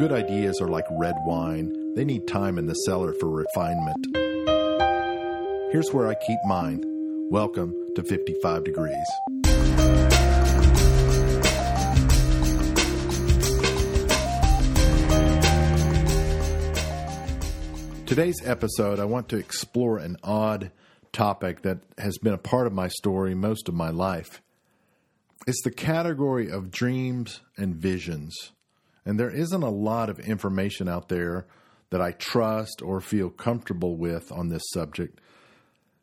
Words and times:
Good 0.00 0.12
ideas 0.12 0.62
are 0.62 0.68
like 0.68 0.86
red 0.92 1.16
wine, 1.26 1.92
they 1.94 2.06
need 2.06 2.26
time 2.26 2.56
in 2.56 2.64
the 2.64 2.72
cellar 2.72 3.12
for 3.12 3.28
refinement. 3.28 4.06
Here's 5.72 5.92
where 5.92 6.08
I 6.08 6.14
keep 6.14 6.38
mine. 6.46 6.82
Welcome 7.30 7.74
to 7.96 8.02
55 8.02 8.64
Degrees. 8.64 8.96
Today's 18.06 18.40
episode, 18.42 18.98
I 19.00 19.04
want 19.04 19.28
to 19.28 19.36
explore 19.36 19.98
an 19.98 20.16
odd 20.22 20.72
topic 21.12 21.60
that 21.60 21.80
has 21.98 22.16
been 22.16 22.32
a 22.32 22.38
part 22.38 22.66
of 22.66 22.72
my 22.72 22.88
story 22.88 23.34
most 23.34 23.68
of 23.68 23.74
my 23.74 23.90
life. 23.90 24.40
It's 25.46 25.60
the 25.62 25.70
category 25.70 26.50
of 26.50 26.70
dreams 26.70 27.42
and 27.58 27.74
visions. 27.74 28.52
And 29.04 29.18
there 29.18 29.30
isn't 29.30 29.62
a 29.62 29.70
lot 29.70 30.10
of 30.10 30.18
information 30.18 30.88
out 30.88 31.08
there 31.08 31.46
that 31.90 32.00
I 32.00 32.12
trust 32.12 32.82
or 32.82 33.00
feel 33.00 33.30
comfortable 33.30 33.96
with 33.96 34.30
on 34.30 34.48
this 34.48 34.62
subject. 34.72 35.20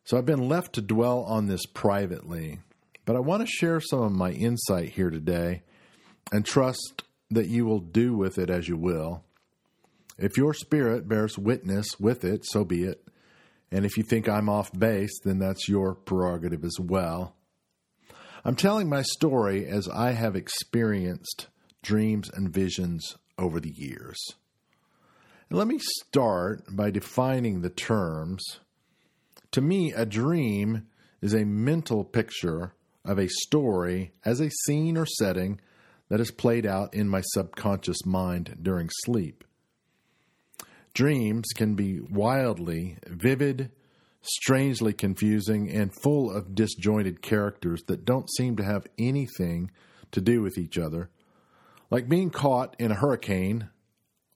So 0.04 0.16
I've 0.16 0.26
been 0.26 0.48
left 0.48 0.74
to 0.74 0.82
dwell 0.82 1.20
on 1.22 1.46
this 1.46 1.66
privately. 1.66 2.60
But 3.04 3.16
I 3.16 3.20
want 3.20 3.40
to 3.40 3.46
share 3.46 3.80
some 3.80 4.02
of 4.02 4.12
my 4.12 4.32
insight 4.32 4.90
here 4.90 5.10
today 5.10 5.62
and 6.30 6.44
trust 6.44 7.04
that 7.30 7.48
you 7.48 7.64
will 7.64 7.80
do 7.80 8.16
with 8.16 8.38
it 8.38 8.50
as 8.50 8.68
you 8.68 8.76
will. 8.76 9.24
If 10.18 10.36
your 10.36 10.52
spirit 10.52 11.08
bears 11.08 11.38
witness 11.38 11.98
with 11.98 12.24
it, 12.24 12.44
so 12.44 12.64
be 12.64 12.84
it. 12.84 13.06
And 13.70 13.84
if 13.84 13.96
you 13.96 14.02
think 14.02 14.28
I'm 14.28 14.48
off 14.48 14.72
base, 14.72 15.20
then 15.24 15.38
that's 15.38 15.68
your 15.68 15.94
prerogative 15.94 16.64
as 16.64 16.78
well. 16.80 17.34
I'm 18.44 18.56
telling 18.56 18.88
my 18.88 19.02
story 19.02 19.66
as 19.66 19.88
I 19.88 20.12
have 20.12 20.36
experienced 20.36 21.48
dreams 21.82 22.30
and 22.32 22.50
visions 22.50 23.16
over 23.38 23.60
the 23.60 23.72
years. 23.76 24.18
Let 25.50 25.66
me 25.66 25.78
start 25.78 26.64
by 26.70 26.90
defining 26.90 27.62
the 27.62 27.70
terms. 27.70 28.44
To 29.52 29.60
me, 29.60 29.92
a 29.92 30.04
dream 30.04 30.88
is 31.22 31.32
a 31.32 31.44
mental 31.44 32.04
picture 32.04 32.74
of 33.04 33.18
a 33.18 33.28
story 33.28 34.12
as 34.24 34.40
a 34.40 34.50
scene 34.50 34.98
or 34.98 35.06
setting 35.06 35.60
that 36.08 36.20
is 36.20 36.30
played 36.30 36.66
out 36.66 36.92
in 36.94 37.08
my 37.08 37.22
subconscious 37.22 38.04
mind 38.04 38.58
during 38.62 38.90
sleep. 39.04 39.44
Dreams 40.92 41.46
can 41.54 41.74
be 41.74 42.00
wildly 42.00 42.98
vivid, 43.06 43.70
strangely 44.20 44.92
confusing, 44.92 45.70
and 45.70 45.94
full 46.02 46.30
of 46.30 46.54
disjointed 46.54 47.22
characters 47.22 47.82
that 47.86 48.04
don't 48.04 48.30
seem 48.32 48.56
to 48.56 48.64
have 48.64 48.86
anything 48.98 49.70
to 50.12 50.20
do 50.20 50.42
with 50.42 50.58
each 50.58 50.76
other. 50.76 51.10
Like 51.90 52.08
being 52.08 52.30
caught 52.30 52.76
in 52.78 52.90
a 52.90 52.96
hurricane 52.96 53.70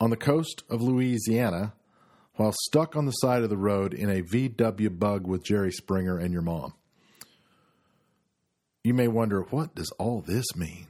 on 0.00 0.10
the 0.10 0.16
coast 0.16 0.62
of 0.70 0.80
Louisiana 0.82 1.74
while 2.36 2.54
stuck 2.64 2.96
on 2.96 3.06
the 3.06 3.12
side 3.12 3.42
of 3.42 3.50
the 3.50 3.56
road 3.56 3.92
in 3.92 4.10
a 4.10 4.22
VW 4.22 4.98
bug 4.98 5.26
with 5.26 5.44
Jerry 5.44 5.70
Springer 5.70 6.16
and 6.18 6.32
your 6.32 6.42
mom. 6.42 6.74
You 8.82 8.94
may 8.94 9.06
wonder, 9.06 9.42
what 9.42 9.74
does 9.74 9.90
all 9.98 10.22
this 10.22 10.56
mean? 10.56 10.86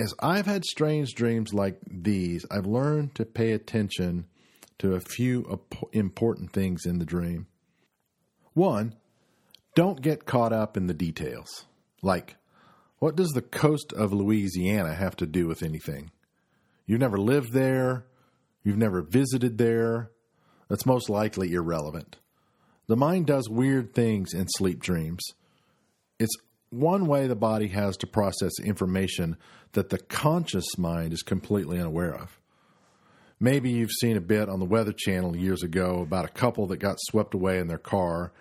as 0.00 0.14
I've 0.18 0.46
had 0.46 0.64
strange 0.64 1.14
dreams 1.14 1.52
like 1.52 1.78
these, 1.86 2.46
I've 2.50 2.64
learned 2.64 3.14
to 3.16 3.26
pay 3.26 3.52
attention 3.52 4.24
to 4.78 4.94
a 4.94 5.00
few 5.00 5.60
important 5.92 6.54
things 6.54 6.86
in 6.86 6.98
the 6.98 7.04
dream. 7.04 7.48
One, 8.54 8.94
don't 9.74 10.00
get 10.00 10.24
caught 10.24 10.54
up 10.54 10.78
in 10.78 10.86
the 10.86 10.94
details. 10.94 11.66
Like, 12.02 12.36
what 13.00 13.16
does 13.16 13.30
the 13.30 13.42
coast 13.42 13.92
of 13.92 14.12
Louisiana 14.12 14.94
have 14.94 15.16
to 15.16 15.26
do 15.26 15.48
with 15.48 15.62
anything? 15.62 16.10
You've 16.86 17.00
never 17.00 17.18
lived 17.18 17.52
there, 17.52 18.04
you've 18.62 18.76
never 18.76 19.02
visited 19.02 19.58
there. 19.58 20.10
That's 20.68 20.86
most 20.86 21.10
likely 21.10 21.52
irrelevant. 21.52 22.18
The 22.86 22.96
mind 22.96 23.26
does 23.26 23.48
weird 23.48 23.94
things 23.94 24.34
in 24.34 24.46
sleep 24.48 24.80
dreams. 24.80 25.22
It's 26.18 26.34
one 26.68 27.06
way 27.06 27.26
the 27.26 27.34
body 27.34 27.68
has 27.68 27.96
to 27.98 28.06
process 28.06 28.52
information 28.62 29.36
that 29.72 29.88
the 29.88 29.98
conscious 29.98 30.78
mind 30.78 31.12
is 31.12 31.22
completely 31.22 31.80
unaware 31.80 32.14
of. 32.14 32.38
Maybe 33.40 33.70
you've 33.70 33.90
seen 34.00 34.16
a 34.16 34.20
bit 34.20 34.48
on 34.48 34.58
the 34.58 34.66
Weather 34.66 34.92
Channel 34.92 35.36
years 35.36 35.62
ago 35.62 36.02
about 36.02 36.26
a 36.26 36.32
couple 36.32 36.66
that 36.66 36.76
got 36.76 36.98
swept 37.00 37.32
away 37.32 37.58
in 37.58 37.68
their 37.68 37.78
car 37.78 38.32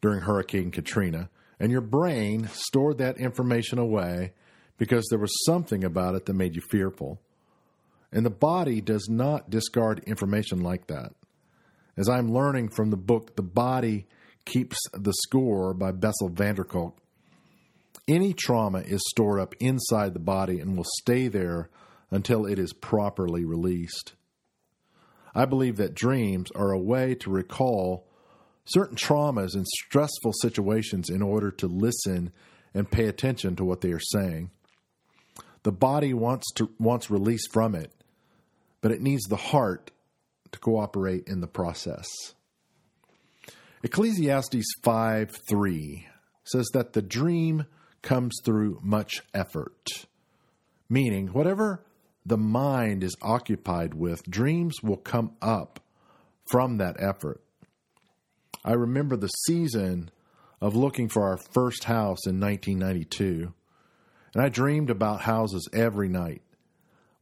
during 0.00 0.20
Hurricane 0.20 0.70
Katrina, 0.70 1.28
and 1.58 1.70
your 1.70 1.80
brain 1.80 2.48
stored 2.52 2.98
that 2.98 3.18
information 3.18 3.78
away 3.78 4.32
because 4.78 5.06
there 5.08 5.18
was 5.18 5.44
something 5.44 5.84
about 5.84 6.14
it 6.14 6.26
that 6.26 6.34
made 6.34 6.54
you 6.54 6.62
fearful. 6.70 7.20
And 8.12 8.24
the 8.24 8.30
body 8.30 8.80
does 8.80 9.08
not 9.08 9.50
discard 9.50 10.02
information 10.06 10.60
like 10.60 10.86
that. 10.86 11.12
As 11.96 12.08
I'm 12.08 12.32
learning 12.32 12.70
from 12.70 12.90
the 12.90 12.96
book 12.96 13.36
The 13.36 13.42
Body 13.42 14.06
Keeps 14.44 14.76
the 14.92 15.14
Score 15.24 15.74
by 15.74 15.92
Bessel 15.92 16.28
van 16.28 16.56
der 16.56 16.64
Kolk, 16.64 16.98
any 18.06 18.34
trauma 18.34 18.80
is 18.80 19.00
stored 19.08 19.40
up 19.40 19.54
inside 19.60 20.12
the 20.12 20.20
body 20.20 20.60
and 20.60 20.76
will 20.76 20.86
stay 21.00 21.28
there 21.28 21.70
until 22.10 22.44
it 22.44 22.58
is 22.58 22.72
properly 22.72 23.44
released. 23.44 24.14
I 25.34 25.46
believe 25.46 25.76
that 25.78 25.94
dreams 25.94 26.50
are 26.52 26.70
a 26.70 26.78
way 26.78 27.14
to 27.16 27.30
recall 27.30 28.06
certain 28.64 28.96
traumas 28.96 29.54
and 29.54 29.66
stressful 29.66 30.32
situations 30.40 31.10
in 31.10 31.22
order 31.22 31.50
to 31.50 31.66
listen 31.66 32.32
and 32.72 32.90
pay 32.90 33.06
attention 33.06 33.56
to 33.56 33.64
what 33.64 33.80
they 33.80 33.92
are 33.92 34.00
saying. 34.00 34.50
The 35.62 35.72
body 35.72 36.12
wants 36.12 36.52
to 36.56 36.70
wants 36.78 37.10
release 37.10 37.46
from 37.52 37.74
it, 37.74 37.92
but 38.80 38.92
it 38.92 39.00
needs 39.00 39.24
the 39.24 39.36
heart 39.36 39.90
to 40.52 40.58
cooperate 40.58 41.26
in 41.26 41.40
the 41.40 41.46
process. 41.46 42.06
Ecclesiastes 43.82 44.66
5 44.82 45.30
3 45.48 46.06
says 46.44 46.68
that 46.72 46.92
the 46.92 47.02
dream 47.02 47.66
comes 48.02 48.34
through 48.44 48.80
much 48.82 49.22
effort. 49.32 50.06
Meaning, 50.88 51.28
whatever 51.28 51.84
the 52.24 52.38
mind 52.38 53.02
is 53.02 53.16
occupied 53.20 53.94
with, 53.94 54.22
dreams 54.24 54.82
will 54.82 54.96
come 54.96 55.32
up 55.42 55.80
from 56.46 56.76
that 56.78 56.96
effort. 56.98 57.43
I 58.64 58.72
remember 58.72 59.16
the 59.16 59.28
season 59.28 60.10
of 60.60 60.74
looking 60.74 61.08
for 61.08 61.24
our 61.24 61.36
first 61.36 61.84
house 61.84 62.26
in 62.26 62.40
1992, 62.40 63.52
and 64.34 64.42
I 64.42 64.48
dreamed 64.48 64.88
about 64.88 65.20
houses 65.22 65.68
every 65.72 66.08
night. 66.08 66.42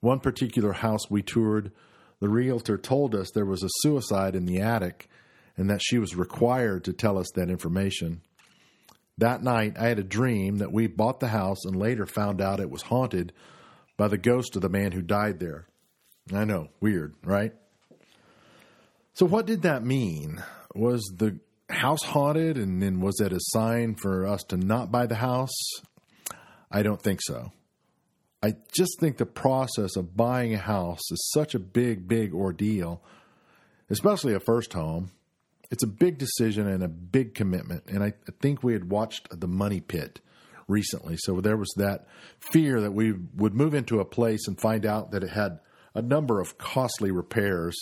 One 0.01 0.21
particular 0.21 0.73
house 0.73 1.11
we 1.11 1.23
toured, 1.23 1.73
the 2.21 2.29
realtor 2.29 2.79
told 2.79 3.15
us 3.15 3.31
there 3.31 3.45
was 3.45 3.65
a 3.65 3.69
suicide 3.81 4.37
in 4.37 4.47
the 4.47 4.61
attic 4.61 5.09
and 5.57 5.69
that 5.69 5.83
she 5.83 5.99
was 5.99 6.15
required 6.15 6.85
to 6.85 6.93
tell 6.93 7.19
us 7.19 7.31
that 7.35 7.51
information. 7.51 8.23
That 9.19 9.43
night, 9.43 9.77
I 9.79 9.89
had 9.89 9.99
a 9.99 10.05
dream 10.05 10.59
that 10.59 10.73
we 10.73 10.87
bought 10.87 11.21
the 11.21 11.29
house 11.29 11.65
and 11.65 11.77
later 11.77 12.07
found 12.07 12.41
out 12.41 12.61
it 12.61 12.71
was 12.71 12.83
haunted 12.83 13.33
by 13.97 14.09
the 14.09 14.19
ghost 14.19 14.57
of 14.57 14.63
the 14.63 14.69
man 14.69 14.93
who 14.93 15.03
died 15.03 15.41
there. 15.41 15.67
I 16.33 16.45
know, 16.45 16.69
weird, 16.81 17.15
right? 17.25 17.53
So, 19.15 19.27
what 19.27 19.47
did 19.47 19.63
that 19.63 19.85
mean? 19.85 20.43
Was 20.75 21.03
the 21.17 21.39
house 21.69 22.03
haunted 22.03 22.57
and 22.57 22.83
then 22.83 23.01
was 23.01 23.17
that 23.17 23.33
a 23.33 23.41
sign 23.41 23.95
for 23.95 24.27
us 24.27 24.43
to 24.45 24.57
not 24.57 24.91
buy 24.91 25.07
the 25.07 25.17
house? 25.17 25.55
I 26.71 26.83
don't 26.83 27.01
think 27.01 27.21
so. 27.23 27.53
I 28.43 28.55
just 28.75 28.99
think 28.99 29.19
the 29.19 29.27
process 29.27 29.97
of 29.97 30.17
buying 30.17 30.55
a 30.55 30.59
house 30.59 31.01
is 31.11 31.31
such 31.33 31.55
a 31.55 31.59
big, 31.61 32.09
big 32.09 32.35
ordeal, 32.35 33.03
especially 33.89 34.35
a 34.35 34.41
first 34.41 34.73
home 34.73 35.13
it's 35.73 35.83
a 35.83 35.89
big 35.89 36.19
decision 36.19 36.69
and 36.69 36.85
a 36.85 36.89
big 36.89 37.35
commitment. 37.35 37.85
And 37.89 38.05
I, 38.05 38.13
think 38.43 38.63
we 38.63 38.75
had 38.75 38.91
watched 38.91 39.41
The 39.41 39.49
Money 39.49 39.81
Pit 39.81 40.21
recently. 40.69 41.17
So 41.17 41.41
there 41.41 41.57
was 41.57 41.73
that 41.79 42.07
fear 42.39 42.83
that 42.83 42.93
we 42.93 43.15
would 43.35 43.55
move 43.55 43.73
into 43.73 43.99
a 43.99 44.05
place 44.05 44.47
and 44.47 44.61
find 44.61 44.85
out 44.85 45.13
that 45.13 45.25
it 45.25 45.31
had 45.31 45.61
a 45.95 46.03
number 46.03 46.41
of 46.41 46.59
costly 46.59 47.11
repairs 47.11 47.75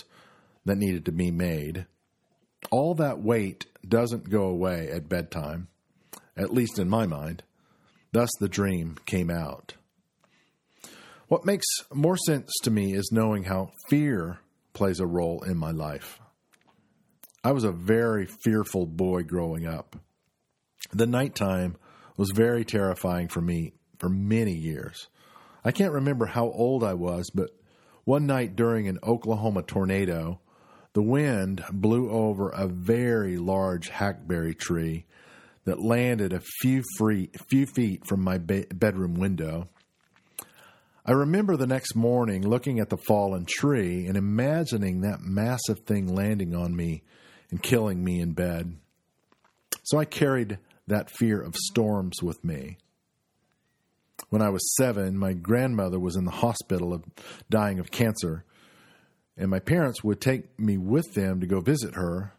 that 0.66 0.78
needed 0.78 1.04
to 1.06 1.12
be 1.12 1.32
made. 1.32 1.86
All 2.70 2.94
that 2.96 3.20
weight 3.20 3.66
doesn't 3.86 4.30
go 4.30 4.44
away 4.44 4.88
at 4.90 5.08
bedtime, 5.08 5.68
at 6.36 6.52
least 6.52 6.78
in 6.78 6.88
my 6.88 7.06
mind. 7.06 7.42
Thus, 8.12 8.30
the 8.40 8.48
dream 8.48 8.96
came 9.06 9.30
out. 9.30 9.74
What 11.28 11.46
makes 11.46 11.66
more 11.92 12.16
sense 12.16 12.50
to 12.62 12.70
me 12.70 12.92
is 12.92 13.12
knowing 13.12 13.44
how 13.44 13.70
fear 13.88 14.40
plays 14.72 15.00
a 15.00 15.06
role 15.06 15.42
in 15.42 15.56
my 15.56 15.70
life. 15.70 16.20
I 17.42 17.52
was 17.52 17.64
a 17.64 17.72
very 17.72 18.26
fearful 18.26 18.86
boy 18.86 19.22
growing 19.22 19.66
up. 19.66 19.96
The 20.92 21.06
nighttime 21.06 21.76
was 22.16 22.32
very 22.34 22.64
terrifying 22.64 23.28
for 23.28 23.40
me 23.40 23.74
for 23.98 24.08
many 24.08 24.52
years. 24.52 25.08
I 25.64 25.72
can't 25.72 25.92
remember 25.92 26.26
how 26.26 26.50
old 26.50 26.82
I 26.82 26.94
was, 26.94 27.30
but 27.30 27.50
one 28.04 28.26
night 28.26 28.56
during 28.56 28.88
an 28.88 28.98
Oklahoma 29.02 29.62
tornado, 29.62 30.40
the 30.92 31.02
wind 31.02 31.64
blew 31.72 32.10
over 32.10 32.50
a 32.50 32.66
very 32.66 33.36
large 33.36 33.88
hackberry 33.88 34.54
tree 34.54 35.06
that 35.64 35.80
landed 35.80 36.32
a 36.32 36.40
few, 36.60 36.82
free, 36.98 37.30
few 37.48 37.66
feet 37.66 38.06
from 38.06 38.22
my 38.22 38.38
ba- 38.38 38.66
bedroom 38.74 39.14
window. 39.14 39.68
I 41.06 41.12
remember 41.12 41.56
the 41.56 41.66
next 41.66 41.94
morning 41.94 42.46
looking 42.46 42.80
at 42.80 42.88
the 42.88 42.96
fallen 42.96 43.46
tree 43.46 44.06
and 44.06 44.16
imagining 44.16 45.00
that 45.00 45.20
massive 45.20 45.80
thing 45.80 46.14
landing 46.14 46.54
on 46.54 46.74
me 46.74 47.02
and 47.50 47.62
killing 47.62 48.02
me 48.04 48.20
in 48.20 48.32
bed. 48.32 48.76
So 49.84 49.98
I 49.98 50.04
carried 50.04 50.58
that 50.86 51.10
fear 51.10 51.40
of 51.40 51.56
storms 51.56 52.22
with 52.22 52.44
me. 52.44 52.78
When 54.28 54.42
I 54.42 54.50
was 54.50 54.76
seven, 54.76 55.16
my 55.16 55.32
grandmother 55.32 55.98
was 55.98 56.16
in 56.16 56.24
the 56.24 56.30
hospital 56.30 56.92
of 56.92 57.04
dying 57.48 57.78
of 57.78 57.90
cancer, 57.90 58.44
and 59.40 59.50
my 59.50 59.58
parents 59.58 60.04
would 60.04 60.20
take 60.20 60.60
me 60.60 60.76
with 60.76 61.14
them 61.14 61.40
to 61.40 61.46
go 61.46 61.60
visit 61.60 61.94
her. 61.94 62.34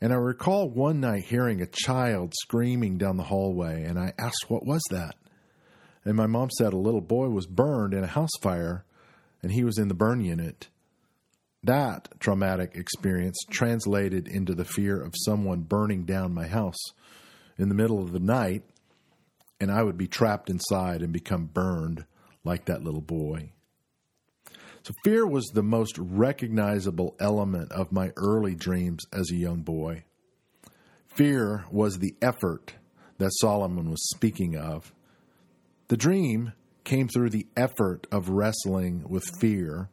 And 0.00 0.10
I 0.10 0.16
recall 0.16 0.70
one 0.70 0.98
night 0.98 1.24
hearing 1.24 1.60
a 1.60 1.66
child 1.66 2.32
screaming 2.40 2.96
down 2.96 3.18
the 3.18 3.24
hallway, 3.24 3.84
and 3.84 3.98
I 3.98 4.14
asked, 4.18 4.46
What 4.48 4.64
was 4.64 4.80
that? 4.90 5.16
And 6.02 6.16
my 6.16 6.26
mom 6.26 6.48
said 6.56 6.72
a 6.72 6.78
little 6.78 7.02
boy 7.02 7.28
was 7.28 7.46
burned 7.46 7.92
in 7.92 8.02
a 8.02 8.08
house 8.08 8.30
fire, 8.40 8.86
and 9.42 9.52
he 9.52 9.64
was 9.64 9.76
in 9.76 9.88
the 9.88 9.94
burn 9.94 10.22
unit. 10.22 10.68
That 11.62 12.08
traumatic 12.18 12.74
experience 12.74 13.36
translated 13.50 14.26
into 14.26 14.54
the 14.54 14.64
fear 14.64 14.98
of 14.98 15.12
someone 15.26 15.60
burning 15.60 16.06
down 16.06 16.32
my 16.32 16.46
house 16.46 16.80
in 17.58 17.68
the 17.68 17.74
middle 17.74 18.02
of 18.02 18.12
the 18.12 18.18
night, 18.18 18.62
and 19.60 19.70
I 19.70 19.82
would 19.82 19.98
be 19.98 20.08
trapped 20.08 20.48
inside 20.48 21.02
and 21.02 21.12
become 21.12 21.50
burned 21.52 22.06
like 22.44 22.64
that 22.64 22.82
little 22.82 23.02
boy. 23.02 23.52
So, 24.82 24.94
fear 25.04 25.26
was 25.26 25.46
the 25.46 25.62
most 25.62 25.98
recognizable 25.98 27.14
element 27.20 27.70
of 27.72 27.92
my 27.92 28.12
early 28.16 28.54
dreams 28.54 29.04
as 29.12 29.30
a 29.30 29.36
young 29.36 29.60
boy. 29.60 30.04
Fear 31.08 31.66
was 31.70 31.98
the 31.98 32.14
effort 32.22 32.74
that 33.18 33.30
Solomon 33.40 33.90
was 33.90 34.08
speaking 34.10 34.56
of. 34.56 34.92
The 35.88 35.96
dream 35.96 36.52
came 36.84 37.08
through 37.08 37.30
the 37.30 37.46
effort 37.56 38.06
of 38.10 38.30
wrestling 38.30 39.04
with 39.08 39.24
fear 39.38 39.90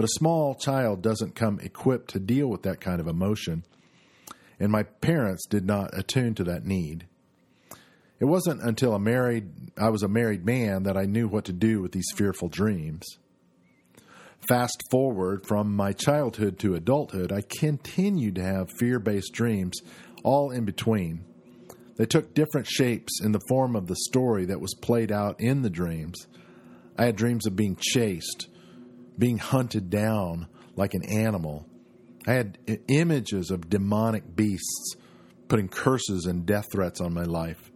but 0.00 0.04
a 0.04 0.18
small 0.18 0.54
child 0.54 1.02
doesn't 1.02 1.34
come 1.34 1.60
equipped 1.60 2.08
to 2.10 2.18
deal 2.18 2.48
with 2.48 2.62
that 2.62 2.80
kind 2.80 3.00
of 3.00 3.06
emotion, 3.06 3.64
and 4.58 4.72
my 4.72 4.82
parents 4.82 5.46
did 5.46 5.66
not 5.66 5.90
attune 5.92 6.34
to 6.36 6.44
that 6.44 6.64
need. 6.64 7.06
It 8.18 8.24
wasn't 8.24 8.62
until 8.62 8.98
married 8.98 9.50
I 9.76 9.90
was 9.90 10.02
a 10.02 10.08
married 10.08 10.46
man 10.46 10.84
that 10.84 10.96
I 10.96 11.04
knew 11.04 11.28
what 11.28 11.44
to 11.46 11.52
do 11.52 11.82
with 11.82 11.92
these 11.92 12.10
fearful 12.14 12.48
dreams. 12.48 13.04
Fast 14.48 14.82
forward 14.90 15.46
from 15.46 15.74
my 15.74 15.92
childhood 15.92 16.58
to 16.58 16.74
adulthood, 16.74 17.30
I 17.30 17.42
continued 17.42 18.34
to 18.36 18.42
have 18.42 18.70
fear-based 18.78 19.32
dreams 19.32 19.80
all 20.24 20.50
in 20.50 20.64
between. 20.64 21.24
They 21.96 22.06
took 22.06 22.34
different 22.34 22.66
shapes 22.66 23.20
in 23.22 23.32
the 23.32 23.42
form 23.48 23.76
of 23.76 23.86
the 23.86 23.96
story 24.08 24.46
that 24.46 24.60
was 24.60 24.74
played 24.74 25.12
out 25.12 25.40
in 25.40 25.62
the 25.62 25.70
dreams. 25.70 26.26
I 26.96 27.06
had 27.06 27.16
dreams 27.16 27.46
of 27.46 27.56
being 27.56 27.76
chased, 27.78 28.48
being 29.18 29.38
hunted 29.38 29.90
down 29.90 30.48
like 30.76 30.94
an 30.94 31.04
animal. 31.04 31.66
I 32.26 32.32
had 32.32 32.58
images 32.88 33.50
of 33.50 33.68
demonic 33.68 34.34
beasts 34.34 34.96
putting 35.48 35.68
curses 35.68 36.26
and 36.26 36.46
death 36.46 36.66
threats 36.72 37.00
on 37.00 37.12
my 37.12 37.24
life. 37.24 37.70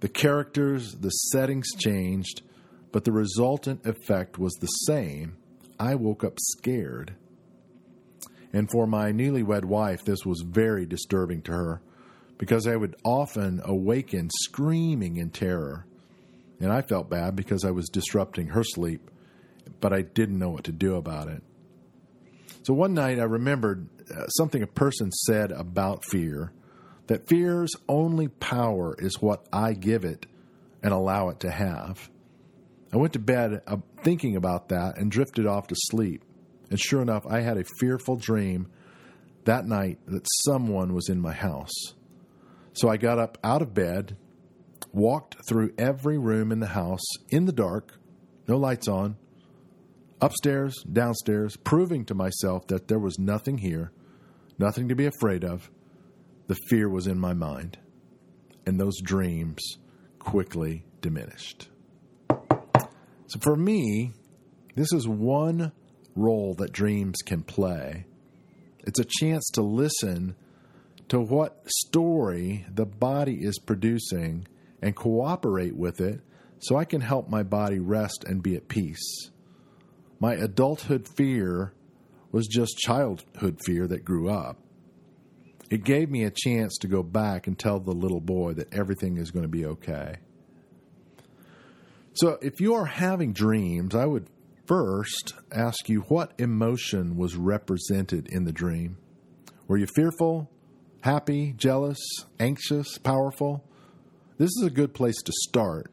The 0.00 0.08
characters, 0.08 0.92
the 0.92 1.10
settings 1.10 1.68
changed, 1.78 2.42
but 2.92 3.04
the 3.04 3.12
resultant 3.12 3.86
effect 3.86 4.38
was 4.38 4.52
the 4.54 4.66
same. 4.66 5.36
I 5.90 5.94
woke 5.94 6.24
up 6.24 6.38
scared. 6.38 7.14
And 8.52 8.70
for 8.70 8.86
my 8.86 9.12
newlywed 9.12 9.64
wife, 9.64 10.04
this 10.04 10.26
was 10.26 10.44
very 10.46 10.86
disturbing 10.86 11.42
to 11.42 11.52
her 11.52 11.82
because 12.38 12.66
I 12.66 12.76
would 12.76 12.96
often 13.04 13.60
awaken 13.64 14.28
screaming 14.42 15.16
in 15.16 15.30
terror. 15.30 15.86
And 16.60 16.70
I 16.70 16.82
felt 16.82 17.10
bad 17.10 17.34
because 17.34 17.64
I 17.64 17.70
was 17.70 17.88
disrupting 17.88 18.48
her 18.48 18.62
sleep 18.62 19.10
but 19.80 19.92
I 19.92 20.02
didn't 20.02 20.38
know 20.38 20.50
what 20.50 20.64
to 20.64 20.72
do 20.72 20.94
about 20.94 21.28
it. 21.28 21.42
So 22.62 22.72
one 22.72 22.94
night 22.94 23.18
I 23.18 23.24
remembered 23.24 23.88
uh, 24.10 24.26
something 24.28 24.62
a 24.62 24.66
person 24.66 25.10
said 25.10 25.50
about 25.50 26.04
fear 26.04 26.52
that 27.08 27.28
fear's 27.28 27.72
only 27.88 28.28
power 28.28 28.94
is 28.98 29.20
what 29.20 29.44
I 29.52 29.72
give 29.72 30.04
it 30.04 30.26
and 30.82 30.92
allow 30.92 31.28
it 31.30 31.40
to 31.40 31.50
have. 31.50 32.08
I 32.92 32.98
went 32.98 33.14
to 33.14 33.18
bed 33.18 33.62
uh, 33.66 33.78
thinking 34.02 34.36
about 34.36 34.68
that 34.68 34.98
and 34.98 35.10
drifted 35.10 35.46
off 35.46 35.66
to 35.68 35.74
sleep. 35.76 36.24
And 36.70 36.78
sure 36.78 37.00
enough, 37.00 37.26
I 37.26 37.40
had 37.40 37.56
a 37.56 37.64
fearful 37.78 38.16
dream 38.16 38.68
that 39.44 39.66
night 39.66 39.98
that 40.06 40.26
someone 40.44 40.94
was 40.94 41.08
in 41.08 41.20
my 41.20 41.32
house. 41.32 41.72
So 42.74 42.88
I 42.88 42.96
got 42.96 43.18
up 43.18 43.38
out 43.42 43.62
of 43.62 43.74
bed, 43.74 44.16
walked 44.92 45.36
through 45.48 45.72
every 45.78 46.18
room 46.18 46.52
in 46.52 46.60
the 46.60 46.68
house 46.68 47.04
in 47.30 47.46
the 47.46 47.52
dark, 47.52 47.98
no 48.46 48.56
lights 48.56 48.88
on, 48.88 49.16
upstairs, 50.20 50.74
downstairs, 50.90 51.56
proving 51.56 52.04
to 52.06 52.14
myself 52.14 52.66
that 52.68 52.88
there 52.88 52.98
was 52.98 53.18
nothing 53.18 53.58
here, 53.58 53.92
nothing 54.58 54.88
to 54.88 54.94
be 54.94 55.06
afraid 55.06 55.44
of. 55.44 55.70
The 56.46 56.56
fear 56.68 56.88
was 56.88 57.06
in 57.06 57.18
my 57.18 57.32
mind, 57.32 57.78
and 58.66 58.78
those 58.78 59.00
dreams 59.00 59.78
quickly 60.18 60.84
diminished. 61.00 61.68
So 63.32 63.38
for 63.40 63.56
me, 63.56 64.12
this 64.74 64.92
is 64.92 65.08
one 65.08 65.72
role 66.14 66.52
that 66.56 66.70
dreams 66.70 67.22
can 67.24 67.42
play. 67.42 68.04
It's 68.80 68.98
a 68.98 69.06
chance 69.06 69.48
to 69.54 69.62
listen 69.62 70.36
to 71.08 71.18
what 71.18 71.62
story 71.66 72.66
the 72.70 72.84
body 72.84 73.38
is 73.40 73.58
producing 73.58 74.46
and 74.82 74.94
cooperate 74.94 75.74
with 75.74 75.98
it 75.98 76.20
so 76.58 76.76
I 76.76 76.84
can 76.84 77.00
help 77.00 77.30
my 77.30 77.42
body 77.42 77.78
rest 77.78 78.22
and 78.28 78.42
be 78.42 78.54
at 78.54 78.68
peace. 78.68 79.30
My 80.20 80.34
adulthood 80.34 81.08
fear 81.16 81.72
was 82.32 82.46
just 82.46 82.76
childhood 82.76 83.60
fear 83.64 83.86
that 83.86 84.04
grew 84.04 84.28
up. 84.28 84.58
It 85.70 85.84
gave 85.84 86.10
me 86.10 86.24
a 86.24 86.30
chance 86.30 86.76
to 86.82 86.86
go 86.86 87.02
back 87.02 87.46
and 87.46 87.58
tell 87.58 87.80
the 87.80 87.92
little 87.92 88.20
boy 88.20 88.52
that 88.54 88.74
everything 88.74 89.16
is 89.16 89.30
going 89.30 89.44
to 89.44 89.48
be 89.48 89.64
okay. 89.64 90.16
So, 92.14 92.38
if 92.42 92.60
you 92.60 92.74
are 92.74 92.84
having 92.84 93.32
dreams, 93.32 93.94
I 93.94 94.04
would 94.04 94.28
first 94.66 95.34
ask 95.50 95.88
you 95.88 96.02
what 96.02 96.32
emotion 96.38 97.16
was 97.16 97.36
represented 97.36 98.28
in 98.28 98.44
the 98.44 98.52
dream. 98.52 98.98
Were 99.66 99.78
you 99.78 99.86
fearful, 99.86 100.50
happy, 101.00 101.54
jealous, 101.56 101.98
anxious, 102.38 102.98
powerful? 102.98 103.64
This 104.36 104.50
is 104.58 104.64
a 104.66 104.70
good 104.70 104.92
place 104.92 105.20
to 105.22 105.32
start. 105.44 105.90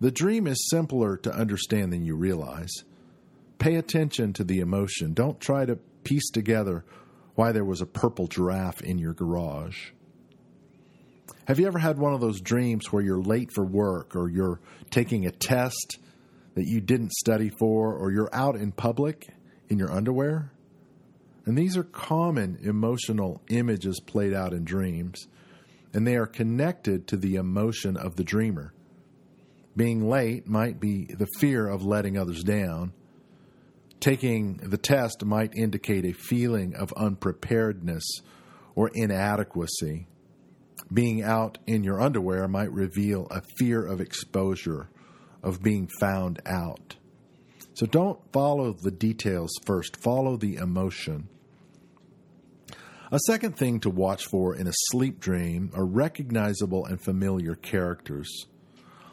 The 0.00 0.10
dream 0.10 0.46
is 0.48 0.68
simpler 0.70 1.16
to 1.18 1.32
understand 1.32 1.92
than 1.92 2.04
you 2.04 2.16
realize. 2.16 2.72
Pay 3.58 3.76
attention 3.76 4.32
to 4.32 4.44
the 4.44 4.58
emotion. 4.58 5.14
Don't 5.14 5.40
try 5.40 5.64
to 5.66 5.76
piece 6.02 6.30
together 6.30 6.84
why 7.36 7.52
there 7.52 7.64
was 7.64 7.80
a 7.80 7.86
purple 7.86 8.26
giraffe 8.26 8.82
in 8.82 8.98
your 8.98 9.14
garage. 9.14 9.90
Have 11.46 11.58
you 11.58 11.66
ever 11.66 11.78
had 11.78 11.98
one 11.98 12.14
of 12.14 12.20
those 12.20 12.40
dreams 12.40 12.92
where 12.92 13.02
you're 13.02 13.20
late 13.20 13.50
for 13.52 13.64
work 13.64 14.16
or 14.16 14.28
you're 14.28 14.60
taking 14.90 15.26
a 15.26 15.30
test 15.30 15.98
that 16.54 16.66
you 16.66 16.80
didn't 16.80 17.12
study 17.12 17.50
for 17.50 17.94
or 17.94 18.12
you're 18.12 18.30
out 18.32 18.56
in 18.56 18.72
public 18.72 19.28
in 19.68 19.78
your 19.78 19.92
underwear? 19.92 20.50
And 21.44 21.58
these 21.58 21.76
are 21.76 21.84
common 21.84 22.58
emotional 22.62 23.42
images 23.48 24.00
played 24.00 24.32
out 24.32 24.54
in 24.54 24.64
dreams, 24.64 25.26
and 25.92 26.06
they 26.06 26.16
are 26.16 26.26
connected 26.26 27.06
to 27.08 27.16
the 27.18 27.34
emotion 27.34 27.96
of 27.96 28.16
the 28.16 28.24
dreamer. 28.24 28.72
Being 29.76 30.08
late 30.08 30.46
might 30.46 30.80
be 30.80 31.04
the 31.04 31.28
fear 31.38 31.68
of 31.68 31.84
letting 31.84 32.16
others 32.16 32.42
down 32.42 32.94
Taking 34.04 34.58
the 34.58 34.76
test 34.76 35.24
might 35.24 35.54
indicate 35.56 36.04
a 36.04 36.12
feeling 36.12 36.74
of 36.74 36.92
unpreparedness 36.92 38.04
or 38.74 38.90
inadequacy. 38.92 40.06
Being 40.92 41.22
out 41.22 41.58
in 41.66 41.82
your 41.82 42.00
underwear 42.00 42.46
might 42.46 42.72
reveal 42.72 43.26
a 43.30 43.42
fear 43.58 43.84
of 43.84 44.00
exposure, 44.00 44.88
of 45.42 45.62
being 45.62 45.88
found 46.00 46.40
out. 46.46 46.96
So 47.74 47.86
don't 47.86 48.20
follow 48.32 48.72
the 48.72 48.90
details 48.90 49.50
first, 49.66 50.00
follow 50.02 50.36
the 50.36 50.56
emotion. 50.56 51.28
A 53.10 53.18
second 53.26 53.56
thing 53.56 53.80
to 53.80 53.90
watch 53.90 54.26
for 54.26 54.54
in 54.54 54.66
a 54.66 54.72
sleep 54.90 55.20
dream 55.20 55.70
are 55.74 55.84
recognizable 55.84 56.86
and 56.86 57.00
familiar 57.00 57.54
characters. 57.54 58.46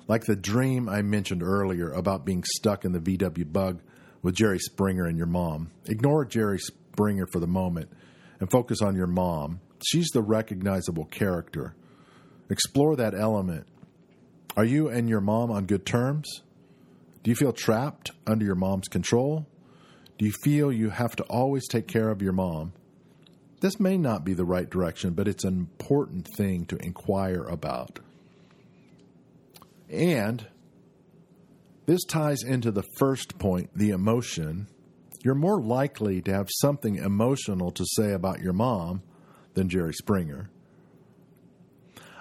Like 0.07 0.25
the 0.25 0.35
dream 0.35 0.89
I 0.89 1.01
mentioned 1.01 1.43
earlier 1.43 1.91
about 1.91 2.25
being 2.25 2.43
stuck 2.43 2.85
in 2.85 2.91
the 2.91 2.99
VW 2.99 3.51
bug 3.51 3.81
with 4.21 4.35
Jerry 4.35 4.59
Springer 4.59 5.05
and 5.05 5.17
your 5.17 5.27
mom. 5.27 5.71
Ignore 5.85 6.25
Jerry 6.25 6.59
Springer 6.59 7.27
for 7.31 7.39
the 7.39 7.47
moment 7.47 7.91
and 8.39 8.49
focus 8.49 8.81
on 8.81 8.95
your 8.95 9.07
mom. 9.07 9.59
She's 9.85 10.09
the 10.09 10.21
recognizable 10.21 11.05
character. 11.05 11.75
Explore 12.49 12.95
that 12.97 13.15
element. 13.15 13.67
Are 14.57 14.65
you 14.65 14.89
and 14.89 15.07
your 15.07 15.21
mom 15.21 15.51
on 15.51 15.65
good 15.65 15.85
terms? 15.85 16.41
Do 17.23 17.29
you 17.29 17.35
feel 17.35 17.53
trapped 17.53 18.11
under 18.27 18.43
your 18.43 18.55
mom's 18.55 18.87
control? 18.87 19.47
Do 20.17 20.25
you 20.25 20.33
feel 20.43 20.71
you 20.71 20.89
have 20.89 21.15
to 21.15 21.23
always 21.23 21.67
take 21.67 21.87
care 21.87 22.09
of 22.09 22.21
your 22.21 22.33
mom? 22.33 22.73
This 23.61 23.79
may 23.79 23.97
not 23.97 24.25
be 24.25 24.33
the 24.33 24.45
right 24.45 24.69
direction, 24.69 25.13
but 25.13 25.27
it's 25.27 25.43
an 25.43 25.53
important 25.53 26.27
thing 26.35 26.65
to 26.65 26.77
inquire 26.77 27.43
about. 27.43 27.99
And 29.89 30.47
This 31.85 32.03
ties 32.05 32.43
into 32.43 32.71
the 32.71 32.83
first 32.97 33.37
point, 33.37 33.71
the 33.75 33.89
emotion. 33.89 34.67
You're 35.23 35.35
more 35.35 35.61
likely 35.61 36.21
to 36.21 36.33
have 36.33 36.47
something 36.49 36.95
emotional 36.95 37.71
to 37.71 37.85
say 37.85 38.13
about 38.13 38.39
your 38.39 38.53
mom 38.53 39.01
than 39.53 39.69
Jerry 39.69 39.93
Springer. 39.93 40.49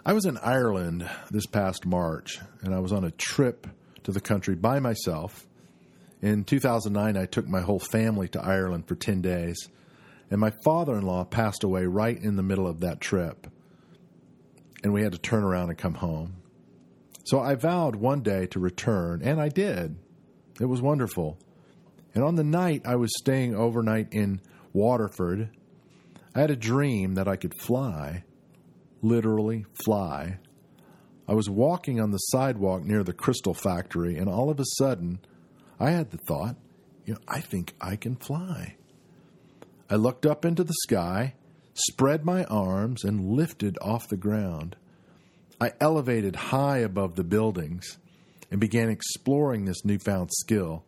I 0.04 0.12
was 0.12 0.24
in 0.24 0.38
Ireland 0.38 1.08
this 1.30 1.46
past 1.46 1.84
March, 1.84 2.38
and 2.62 2.74
I 2.74 2.80
was 2.80 2.92
on 2.92 3.04
a 3.04 3.10
trip 3.10 3.66
to 4.04 4.12
the 4.12 4.20
country 4.20 4.54
by 4.54 4.80
myself. 4.80 5.46
In 6.22 6.44
2009, 6.44 7.16
I 7.16 7.26
took 7.26 7.46
my 7.46 7.60
whole 7.60 7.78
family 7.78 8.28
to 8.28 8.42
Ireland 8.42 8.88
for 8.88 8.94
10 8.94 9.20
days, 9.20 9.68
and 10.30 10.40
my 10.40 10.52
father 10.64 10.96
in 10.96 11.04
law 11.04 11.24
passed 11.24 11.64
away 11.64 11.84
right 11.84 12.16
in 12.20 12.36
the 12.36 12.42
middle 12.42 12.66
of 12.66 12.80
that 12.80 13.00
trip, 13.00 13.46
and 14.82 14.92
we 14.92 15.02
had 15.02 15.12
to 15.12 15.18
turn 15.18 15.44
around 15.44 15.68
and 15.68 15.78
come 15.78 15.94
home. 15.94 16.36
So 17.24 17.38
I 17.38 17.54
vowed 17.54 17.96
one 17.96 18.22
day 18.22 18.46
to 18.46 18.58
return, 18.58 19.20
and 19.22 19.40
I 19.40 19.48
did. 19.48 19.96
It 20.60 20.66
was 20.66 20.82
wonderful. 20.82 21.38
And 22.14 22.24
on 22.24 22.34
the 22.34 22.44
night 22.44 22.82
I 22.84 22.96
was 22.96 23.10
staying 23.18 23.54
overnight 23.54 24.12
in 24.12 24.40
Waterford, 24.72 25.50
I 26.34 26.40
had 26.40 26.50
a 26.50 26.56
dream 26.56 27.14
that 27.14 27.26
I 27.26 27.36
could 27.36 27.54
fly, 27.54 28.24
literally 29.02 29.66
fly. 29.84 30.38
I 31.26 31.34
was 31.34 31.50
walking 31.50 32.00
on 32.00 32.12
the 32.12 32.18
sidewalk 32.18 32.84
near 32.84 33.02
the 33.02 33.12
crystal 33.12 33.54
factory, 33.54 34.16
and 34.16 34.28
all 34.28 34.48
of 34.48 34.60
a 34.60 34.64
sudden, 34.78 35.20
I 35.80 35.90
had 35.90 36.10
the 36.10 36.18
thought, 36.18 36.56
you 37.04 37.14
know, 37.14 37.20
I 37.26 37.40
think 37.40 37.74
I 37.80 37.96
can 37.96 38.14
fly. 38.14 38.76
I 39.88 39.96
looked 39.96 40.24
up 40.24 40.44
into 40.44 40.62
the 40.62 40.74
sky, 40.84 41.34
spread 41.74 42.24
my 42.24 42.44
arms, 42.44 43.02
and 43.02 43.32
lifted 43.32 43.76
off 43.82 44.08
the 44.08 44.16
ground. 44.16 44.76
I 45.60 45.72
elevated 45.80 46.36
high 46.36 46.78
above 46.78 47.16
the 47.16 47.24
buildings 47.24 47.98
and 48.52 48.60
began 48.60 48.88
exploring 48.88 49.64
this 49.64 49.84
newfound 49.84 50.30
skill. 50.32 50.84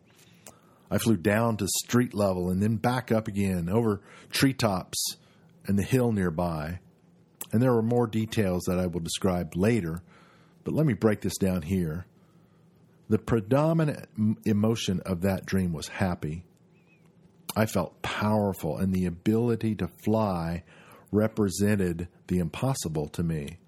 I 0.89 0.99
flew 0.99 1.17
down 1.17 1.57
to 1.57 1.67
street 1.67 2.13
level 2.13 2.49
and 2.49 2.61
then 2.61 2.77
back 2.77 3.11
up 3.11 3.27
again 3.27 3.67
over 3.67 4.01
treetops 4.31 5.17
and 5.65 5.77
the 5.77 5.83
hill 5.83 6.11
nearby. 6.11 6.79
And 7.51 7.61
there 7.61 7.73
are 7.73 7.83
more 7.83 8.07
details 8.07 8.63
that 8.67 8.79
I 8.79 8.87
will 8.87 8.99
describe 8.99 9.55
later, 9.55 10.01
but 10.63 10.73
let 10.73 10.85
me 10.85 10.93
break 10.93 11.21
this 11.21 11.37
down 11.37 11.61
here. 11.61 12.05
The 13.09 13.19
predominant 13.19 14.07
emotion 14.45 15.01
of 15.05 15.21
that 15.21 15.45
dream 15.45 15.73
was 15.73 15.87
happy. 15.87 16.45
I 17.55 17.65
felt 17.65 18.01
powerful, 18.01 18.77
and 18.77 18.93
the 18.93 19.05
ability 19.05 19.75
to 19.75 19.89
fly 20.03 20.63
represented 21.11 22.07
the 22.27 22.39
impossible 22.39 23.07
to 23.09 23.23
me. 23.23 23.59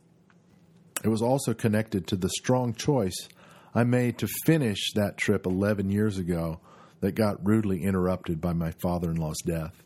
It 1.04 1.10
was 1.10 1.22
also 1.22 1.54
connected 1.54 2.08
to 2.08 2.16
the 2.16 2.30
strong 2.30 2.74
choice 2.74 3.28
I 3.76 3.84
made 3.84 4.18
to 4.20 4.28
finish 4.46 4.94
that 4.96 5.18
trip 5.18 5.46
11 5.46 5.92
years 5.92 6.18
ago 6.18 6.62
that 7.02 7.12
got 7.12 7.46
rudely 7.46 7.84
interrupted 7.84 8.42
by 8.42 8.54
my 8.54 8.72
father 8.72 9.12
in 9.12 9.18
law's 9.18 9.42
death. 9.46 9.84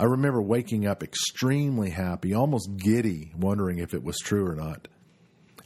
I 0.00 0.04
remember 0.04 0.40
waking 0.40 0.86
up 0.86 1.02
extremely 1.02 1.90
happy, 1.90 2.32
almost 2.32 2.78
giddy, 2.78 3.32
wondering 3.36 3.80
if 3.80 3.92
it 3.92 4.02
was 4.02 4.16
true 4.16 4.46
or 4.46 4.54
not. 4.54 4.88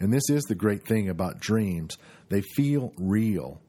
And 0.01 0.13
this 0.13 0.29
is 0.29 0.43
the 0.43 0.57
great 0.57 0.85
thing 0.85 1.09
about 1.09 1.39
dreams 1.39 1.97
they 2.31 2.41
feel 2.41 2.93
real. 2.99 3.63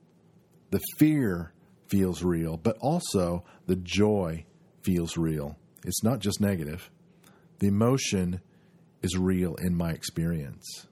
The 0.72 0.82
fear 0.98 1.54
feels 1.88 2.24
real, 2.24 2.58
but 2.58 2.80
also 2.82 3.44
the 3.68 3.76
joy 3.76 4.46
feels 4.82 5.18
real. 5.18 5.56
It's 5.86 6.04
not 6.04 6.18
just 6.18 6.42
negative. 6.42 6.90
The 7.60 7.68
emotion 7.68 8.42
is 9.04 9.16
real 9.20 9.54
in 9.62 9.76
my 9.76 9.92
experience. 9.92 10.88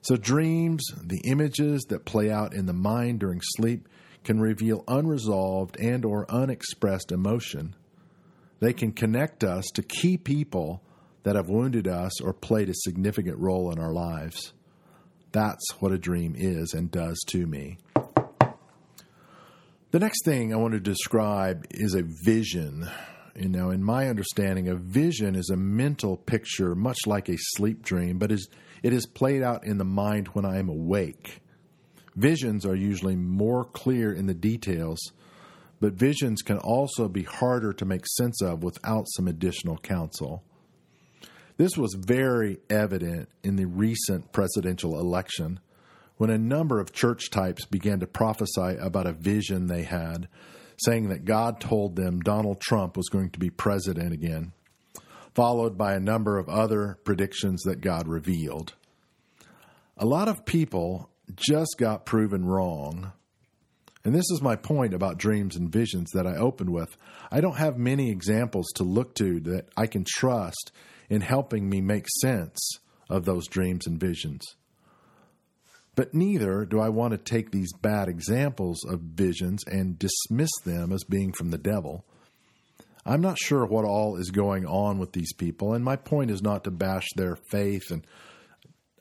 So, 0.00 0.16
dreams, 0.16 0.84
the 1.00 1.20
images 1.30 1.84
that 1.90 2.04
play 2.04 2.28
out 2.28 2.54
in 2.54 2.66
the 2.66 2.72
mind 2.72 3.20
during 3.20 3.40
sleep, 3.40 3.88
can 4.24 4.40
reveal 4.40 4.82
unresolved 4.88 5.76
and 5.78 6.04
or 6.04 6.28
unexpressed 6.28 7.12
emotion. 7.12 7.76
They 8.60 8.72
can 8.72 8.92
connect 8.92 9.44
us 9.44 9.64
to 9.74 9.82
key 9.82 10.16
people 10.16 10.82
that 11.22 11.36
have 11.36 11.48
wounded 11.48 11.86
us 11.86 12.20
or 12.20 12.32
played 12.32 12.68
a 12.68 12.74
significant 12.74 13.38
role 13.38 13.70
in 13.70 13.78
our 13.78 13.92
lives. 13.92 14.52
That's 15.32 15.64
what 15.78 15.92
a 15.92 15.98
dream 15.98 16.34
is 16.36 16.72
and 16.72 16.90
does 16.90 17.18
to 17.28 17.46
me. 17.46 17.78
The 19.90 19.98
next 19.98 20.24
thing 20.24 20.52
I 20.52 20.56
want 20.56 20.74
to 20.74 20.80
describe 20.80 21.66
is 21.70 21.94
a 21.94 22.02
vision. 22.24 22.88
You 23.34 23.48
know, 23.48 23.70
in 23.70 23.82
my 23.82 24.08
understanding, 24.08 24.68
a 24.68 24.74
vision 24.74 25.34
is 25.34 25.50
a 25.50 25.56
mental 25.56 26.16
picture, 26.16 26.74
much 26.74 26.98
like 27.06 27.28
a 27.28 27.36
sleep 27.38 27.82
dream, 27.82 28.18
but 28.18 28.32
is 28.32 28.48
it 28.82 28.92
is 28.92 29.06
played 29.06 29.42
out 29.42 29.64
in 29.64 29.78
the 29.78 29.84
mind 29.84 30.28
when 30.28 30.44
I 30.44 30.58
am 30.58 30.68
awake. 30.68 31.40
Visions 32.16 32.66
are 32.66 32.74
usually 32.74 33.16
more 33.16 33.64
clear 33.64 34.12
in 34.12 34.26
the 34.26 34.34
details, 34.34 34.98
but 35.80 35.92
visions 35.92 36.42
can 36.42 36.58
also 36.58 37.08
be 37.08 37.22
harder 37.22 37.72
to 37.72 37.84
make 37.84 38.06
sense 38.06 38.42
of 38.42 38.62
without 38.62 39.06
some 39.10 39.28
additional 39.28 39.78
counsel. 39.78 40.42
This 41.56 41.76
was 41.76 41.94
very 41.98 42.58
evident 42.70 43.28
in 43.42 43.56
the 43.56 43.66
recent 43.66 44.32
presidential 44.32 44.98
election 44.98 45.60
when 46.16 46.30
a 46.30 46.38
number 46.38 46.80
of 46.80 46.92
church 46.92 47.30
types 47.30 47.64
began 47.64 48.00
to 48.00 48.06
prophesy 48.06 48.76
about 48.80 49.06
a 49.06 49.12
vision 49.12 49.66
they 49.66 49.82
had 49.82 50.28
saying 50.84 51.08
that 51.08 51.24
God 51.24 51.60
told 51.60 51.96
them 51.96 52.20
Donald 52.20 52.60
Trump 52.60 52.96
was 52.96 53.08
going 53.08 53.30
to 53.30 53.38
be 53.38 53.50
president 53.50 54.12
again, 54.12 54.52
followed 55.34 55.76
by 55.76 55.94
a 55.94 56.00
number 56.00 56.38
of 56.38 56.48
other 56.48 56.98
predictions 57.04 57.62
that 57.62 57.80
God 57.80 58.06
revealed. 58.06 58.74
A 59.96 60.06
lot 60.06 60.28
of 60.28 60.44
people 60.44 61.10
just 61.34 61.76
got 61.78 62.06
proven 62.06 62.44
wrong. 62.44 63.12
And 64.04 64.14
this 64.14 64.30
is 64.30 64.40
my 64.40 64.56
point 64.56 64.94
about 64.94 65.18
dreams 65.18 65.56
and 65.56 65.70
visions 65.70 66.10
that 66.14 66.26
I 66.26 66.36
opened 66.36 66.70
with. 66.70 66.96
I 67.30 67.40
don't 67.40 67.56
have 67.56 67.76
many 67.76 68.10
examples 68.10 68.66
to 68.76 68.84
look 68.84 69.14
to 69.16 69.40
that 69.40 69.68
I 69.76 69.86
can 69.86 70.04
trust 70.06 70.72
in 71.10 71.20
helping 71.20 71.68
me 71.68 71.80
make 71.80 72.06
sense 72.20 72.58
of 73.10 73.24
those 73.24 73.48
dreams 73.48 73.86
and 73.86 73.98
visions. 73.98 74.44
But 75.94 76.14
neither 76.14 76.64
do 76.64 76.78
I 76.78 76.90
want 76.90 77.10
to 77.10 77.18
take 77.18 77.50
these 77.50 77.72
bad 77.72 78.08
examples 78.08 78.84
of 78.84 79.00
visions 79.00 79.64
and 79.66 79.98
dismiss 79.98 80.50
them 80.64 80.92
as 80.92 81.02
being 81.02 81.32
from 81.32 81.50
the 81.50 81.58
devil. 81.58 82.04
I'm 83.04 83.20
not 83.20 83.38
sure 83.38 83.66
what 83.66 83.84
all 83.84 84.16
is 84.16 84.30
going 84.30 84.64
on 84.64 84.98
with 84.98 85.12
these 85.12 85.32
people, 85.32 85.72
and 85.72 85.84
my 85.84 85.96
point 85.96 86.30
is 86.30 86.42
not 86.42 86.64
to 86.64 86.70
bash 86.70 87.06
their 87.16 87.36
faith 87.50 87.90
and 87.90 88.06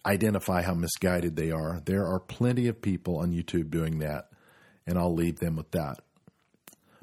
identify 0.06 0.64
how 0.64 0.74
misguided 0.74 1.36
they 1.36 1.52
are. 1.52 1.82
There 1.86 2.08
are 2.08 2.20
plenty 2.20 2.68
of 2.68 2.82
people 2.82 3.18
on 3.18 3.34
YouTube 3.34 3.70
doing 3.70 4.00
that, 4.00 4.30
and 4.88 4.98
I'll 4.98 5.14
leave 5.14 5.38
them 5.38 5.56
with 5.56 5.70
that. 5.72 5.98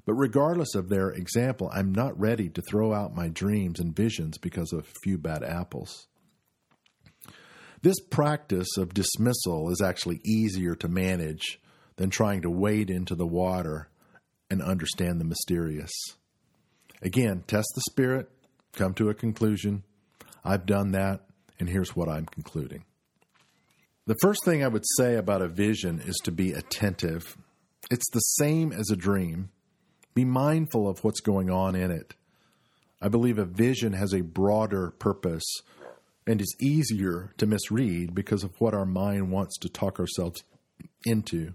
But 0.07 0.15
regardless 0.15 0.75
of 0.75 0.89
their 0.89 1.11
example, 1.11 1.71
I'm 1.73 1.93
not 1.93 2.19
ready 2.19 2.49
to 2.51 2.63
throw 2.69 2.93
out 2.93 3.15
my 3.15 3.29
dreams 3.29 3.81
and 3.81 3.95
visions 3.95 4.39
because 4.39 4.73
of 4.73 4.81
a 4.81 5.01
few 5.03 5.17
bad 5.17 5.43
apples. 5.43 6.09
This 7.81 8.01
practice 8.11 8.77
of 8.79 8.95
dismissal 8.95 9.71
is 9.71 9.83
actually 9.83 10.21
easier 10.25 10.75
to 10.77 10.89
manage 10.89 11.61
than 11.97 12.11
trying 12.11 12.43
to 12.43 12.51
wade 12.51 12.91
into 12.91 13.15
the 13.15 13.27
water 13.27 13.89
and 14.51 14.63
understand 14.63 15.21
the 15.21 15.25
mysterious. 15.25 15.93
Again, 17.03 17.45
test 17.47 17.69
the 17.75 17.83
spirit, 17.91 18.31
come 18.73 18.95
to 18.95 19.11
a 19.11 19.15
conclusion. 19.15 19.85
I've 20.45 20.67
done 20.67 20.93
that, 20.93 21.21
and 21.59 21.69
here's 21.69 21.95
what 21.95 22.09
I'm 22.09 22.27
concluding. 22.27 22.85
The 24.07 24.17
first 24.21 24.45
thing 24.45 24.63
I 24.63 24.69
would 24.69 24.85
say 24.99 25.17
about 25.17 25.43
a 25.43 25.49
vision 25.49 26.01
is 26.01 26.17
to 26.25 26.33
be 26.33 26.53
attentive. 26.53 27.37
It's 27.91 28.09
the 28.11 28.21
same 28.21 28.73
as 28.73 28.91
a 28.91 28.97
dream. 28.97 29.51
Be 30.15 30.25
mindful 30.25 30.89
of 30.89 31.03
what's 31.05 31.21
going 31.21 31.51
on 31.51 31.75
in 31.75 31.91
it. 31.91 32.15
I 33.01 33.09
believe 33.09 33.39
a 33.39 33.45
vision 33.45 33.93
has 33.93 34.15
a 34.15 34.23
broader 34.23 34.91
purpose 34.93 35.45
and 36.27 36.41
is 36.41 36.57
easier 36.61 37.33
to 37.37 37.47
misread 37.47 38.15
because 38.15 38.45
of 38.45 38.59
what 38.59 38.75
our 38.75 38.87
mind 38.87 39.31
wants 39.31 39.59
to 39.59 39.69
talk 39.69 40.01
ourselves 40.01 40.43
into. 41.05 41.53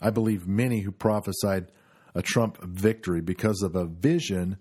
I 0.00 0.10
believe 0.10 0.46
many 0.46 0.80
who 0.80 0.90
prophesied 0.90 1.70
a 2.14 2.22
Trump 2.22 2.58
victory 2.62 3.20
because 3.20 3.62
of 3.62 3.76
a 3.76 3.86
vision 3.86 4.56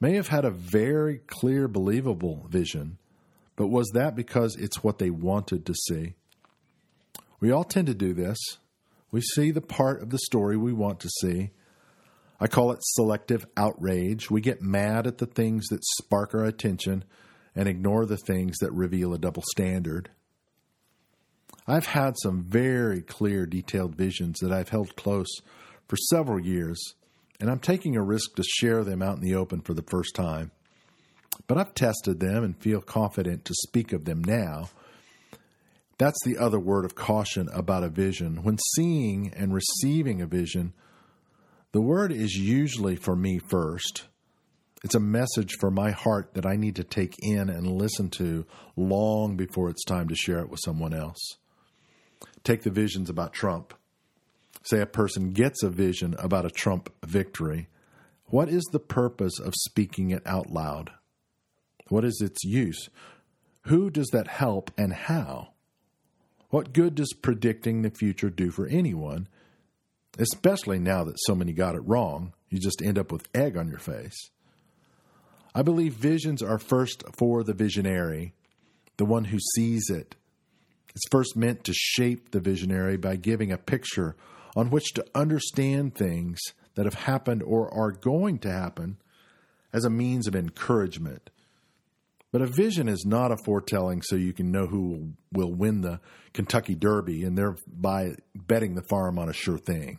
may 0.00 0.14
have 0.14 0.28
had 0.28 0.44
a 0.44 0.50
very 0.50 1.20
clear, 1.26 1.68
believable 1.68 2.46
vision, 2.48 2.98
but 3.56 3.68
was 3.68 3.90
that 3.94 4.14
because 4.14 4.56
it's 4.56 4.82
what 4.82 4.98
they 4.98 5.10
wanted 5.10 5.64
to 5.66 5.74
see? 5.74 6.14
We 7.40 7.50
all 7.50 7.64
tend 7.64 7.86
to 7.86 7.94
do 7.94 8.12
this. 8.12 8.38
We 9.10 9.20
see 9.20 9.50
the 9.50 9.60
part 9.60 10.02
of 10.02 10.10
the 10.10 10.18
story 10.18 10.56
we 10.56 10.72
want 10.72 11.00
to 11.00 11.10
see. 11.20 11.50
I 12.38 12.46
call 12.46 12.72
it 12.72 12.78
selective 12.82 13.44
outrage. 13.56 14.30
We 14.30 14.40
get 14.40 14.62
mad 14.62 15.06
at 15.06 15.18
the 15.18 15.26
things 15.26 15.66
that 15.68 15.84
spark 15.98 16.34
our 16.34 16.44
attention 16.44 17.04
and 17.54 17.68
ignore 17.68 18.06
the 18.06 18.16
things 18.16 18.58
that 18.58 18.72
reveal 18.72 19.12
a 19.12 19.18
double 19.18 19.42
standard. 19.50 20.10
I've 21.66 21.86
had 21.86 22.14
some 22.22 22.44
very 22.44 23.02
clear, 23.02 23.46
detailed 23.46 23.94
visions 23.94 24.38
that 24.40 24.52
I've 24.52 24.70
held 24.70 24.96
close 24.96 25.28
for 25.88 25.96
several 25.96 26.40
years, 26.40 26.80
and 27.38 27.50
I'm 27.50 27.58
taking 27.58 27.96
a 27.96 28.02
risk 28.02 28.36
to 28.36 28.42
share 28.42 28.84
them 28.84 29.02
out 29.02 29.16
in 29.16 29.22
the 29.22 29.34
open 29.34 29.60
for 29.60 29.74
the 29.74 29.84
first 29.90 30.14
time. 30.14 30.52
But 31.46 31.58
I've 31.58 31.74
tested 31.74 32.20
them 32.20 32.44
and 32.44 32.56
feel 32.56 32.80
confident 32.80 33.44
to 33.44 33.54
speak 33.54 33.92
of 33.92 34.04
them 34.04 34.22
now. 34.22 34.70
That's 36.00 36.24
the 36.24 36.38
other 36.38 36.58
word 36.58 36.86
of 36.86 36.94
caution 36.94 37.50
about 37.52 37.84
a 37.84 37.90
vision. 37.90 38.42
When 38.42 38.56
seeing 38.74 39.34
and 39.36 39.52
receiving 39.52 40.22
a 40.22 40.26
vision, 40.26 40.72
the 41.72 41.82
word 41.82 42.10
is 42.10 42.36
usually 42.36 42.96
for 42.96 43.14
me 43.14 43.38
first. 43.38 44.06
It's 44.82 44.94
a 44.94 44.98
message 44.98 45.56
for 45.60 45.70
my 45.70 45.90
heart 45.90 46.32
that 46.32 46.46
I 46.46 46.56
need 46.56 46.76
to 46.76 46.84
take 46.84 47.16
in 47.20 47.50
and 47.50 47.76
listen 47.76 48.08
to 48.12 48.46
long 48.76 49.36
before 49.36 49.68
it's 49.68 49.84
time 49.84 50.08
to 50.08 50.14
share 50.14 50.38
it 50.38 50.48
with 50.48 50.60
someone 50.64 50.94
else. 50.94 51.20
Take 52.44 52.62
the 52.62 52.70
visions 52.70 53.10
about 53.10 53.34
Trump. 53.34 53.74
Say 54.62 54.80
a 54.80 54.86
person 54.86 55.32
gets 55.32 55.62
a 55.62 55.68
vision 55.68 56.16
about 56.18 56.46
a 56.46 56.50
Trump 56.50 56.90
victory. 57.04 57.68
What 58.24 58.48
is 58.48 58.64
the 58.72 58.80
purpose 58.80 59.38
of 59.38 59.52
speaking 59.54 60.12
it 60.12 60.22
out 60.24 60.48
loud? 60.48 60.92
What 61.88 62.06
is 62.06 62.22
its 62.24 62.42
use? 62.42 62.88
Who 63.64 63.90
does 63.90 64.08
that 64.14 64.28
help 64.28 64.70
and 64.78 64.94
how? 64.94 65.48
What 66.50 66.72
good 66.72 66.96
does 66.96 67.12
predicting 67.14 67.82
the 67.82 67.90
future 67.90 68.28
do 68.28 68.50
for 68.50 68.66
anyone, 68.66 69.28
especially 70.18 70.78
now 70.78 71.04
that 71.04 71.18
so 71.20 71.34
many 71.34 71.52
got 71.52 71.76
it 71.76 71.86
wrong? 71.86 72.34
You 72.48 72.58
just 72.58 72.82
end 72.82 72.98
up 72.98 73.12
with 73.12 73.28
egg 73.34 73.56
on 73.56 73.68
your 73.68 73.78
face. 73.78 74.30
I 75.54 75.62
believe 75.62 75.94
visions 75.94 76.42
are 76.42 76.58
first 76.58 77.04
for 77.16 77.42
the 77.42 77.54
visionary, 77.54 78.34
the 78.96 79.04
one 79.04 79.26
who 79.26 79.38
sees 79.54 79.88
it. 79.90 80.16
It's 80.90 81.08
first 81.10 81.36
meant 81.36 81.64
to 81.64 81.72
shape 81.72 82.32
the 82.32 82.40
visionary 82.40 82.96
by 82.96 83.16
giving 83.16 83.52
a 83.52 83.58
picture 83.58 84.16
on 84.56 84.70
which 84.70 84.92
to 84.94 85.06
understand 85.14 85.94
things 85.94 86.40
that 86.74 86.84
have 86.84 86.94
happened 86.94 87.42
or 87.44 87.72
are 87.72 87.92
going 87.92 88.38
to 88.40 88.50
happen 88.50 88.98
as 89.72 89.84
a 89.84 89.90
means 89.90 90.26
of 90.26 90.34
encouragement. 90.34 91.30
But 92.32 92.42
a 92.42 92.46
vision 92.46 92.88
is 92.88 93.04
not 93.04 93.32
a 93.32 93.36
foretelling 93.44 94.02
so 94.02 94.14
you 94.14 94.32
can 94.32 94.52
know 94.52 94.66
who 94.66 95.14
will 95.32 95.52
win 95.52 95.80
the 95.80 96.00
Kentucky 96.32 96.74
Derby 96.74 97.24
and 97.24 97.36
thereby 97.36 98.14
betting 98.34 98.74
the 98.74 98.86
farm 98.88 99.18
on 99.18 99.28
a 99.28 99.32
sure 99.32 99.58
thing. 99.58 99.98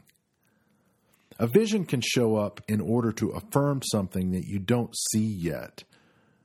A 1.40 1.48
vision 1.48 1.86
can 1.86 2.02
show 2.02 2.38
up 2.38 2.62
in 2.68 2.80
order 2.80 3.12
to 3.14 3.32
affirm 3.32 3.82
something 3.84 4.32
that 4.32 4.46
you 4.46 4.60
don't 4.60 4.96
see 5.12 5.26
yet, 5.26 5.84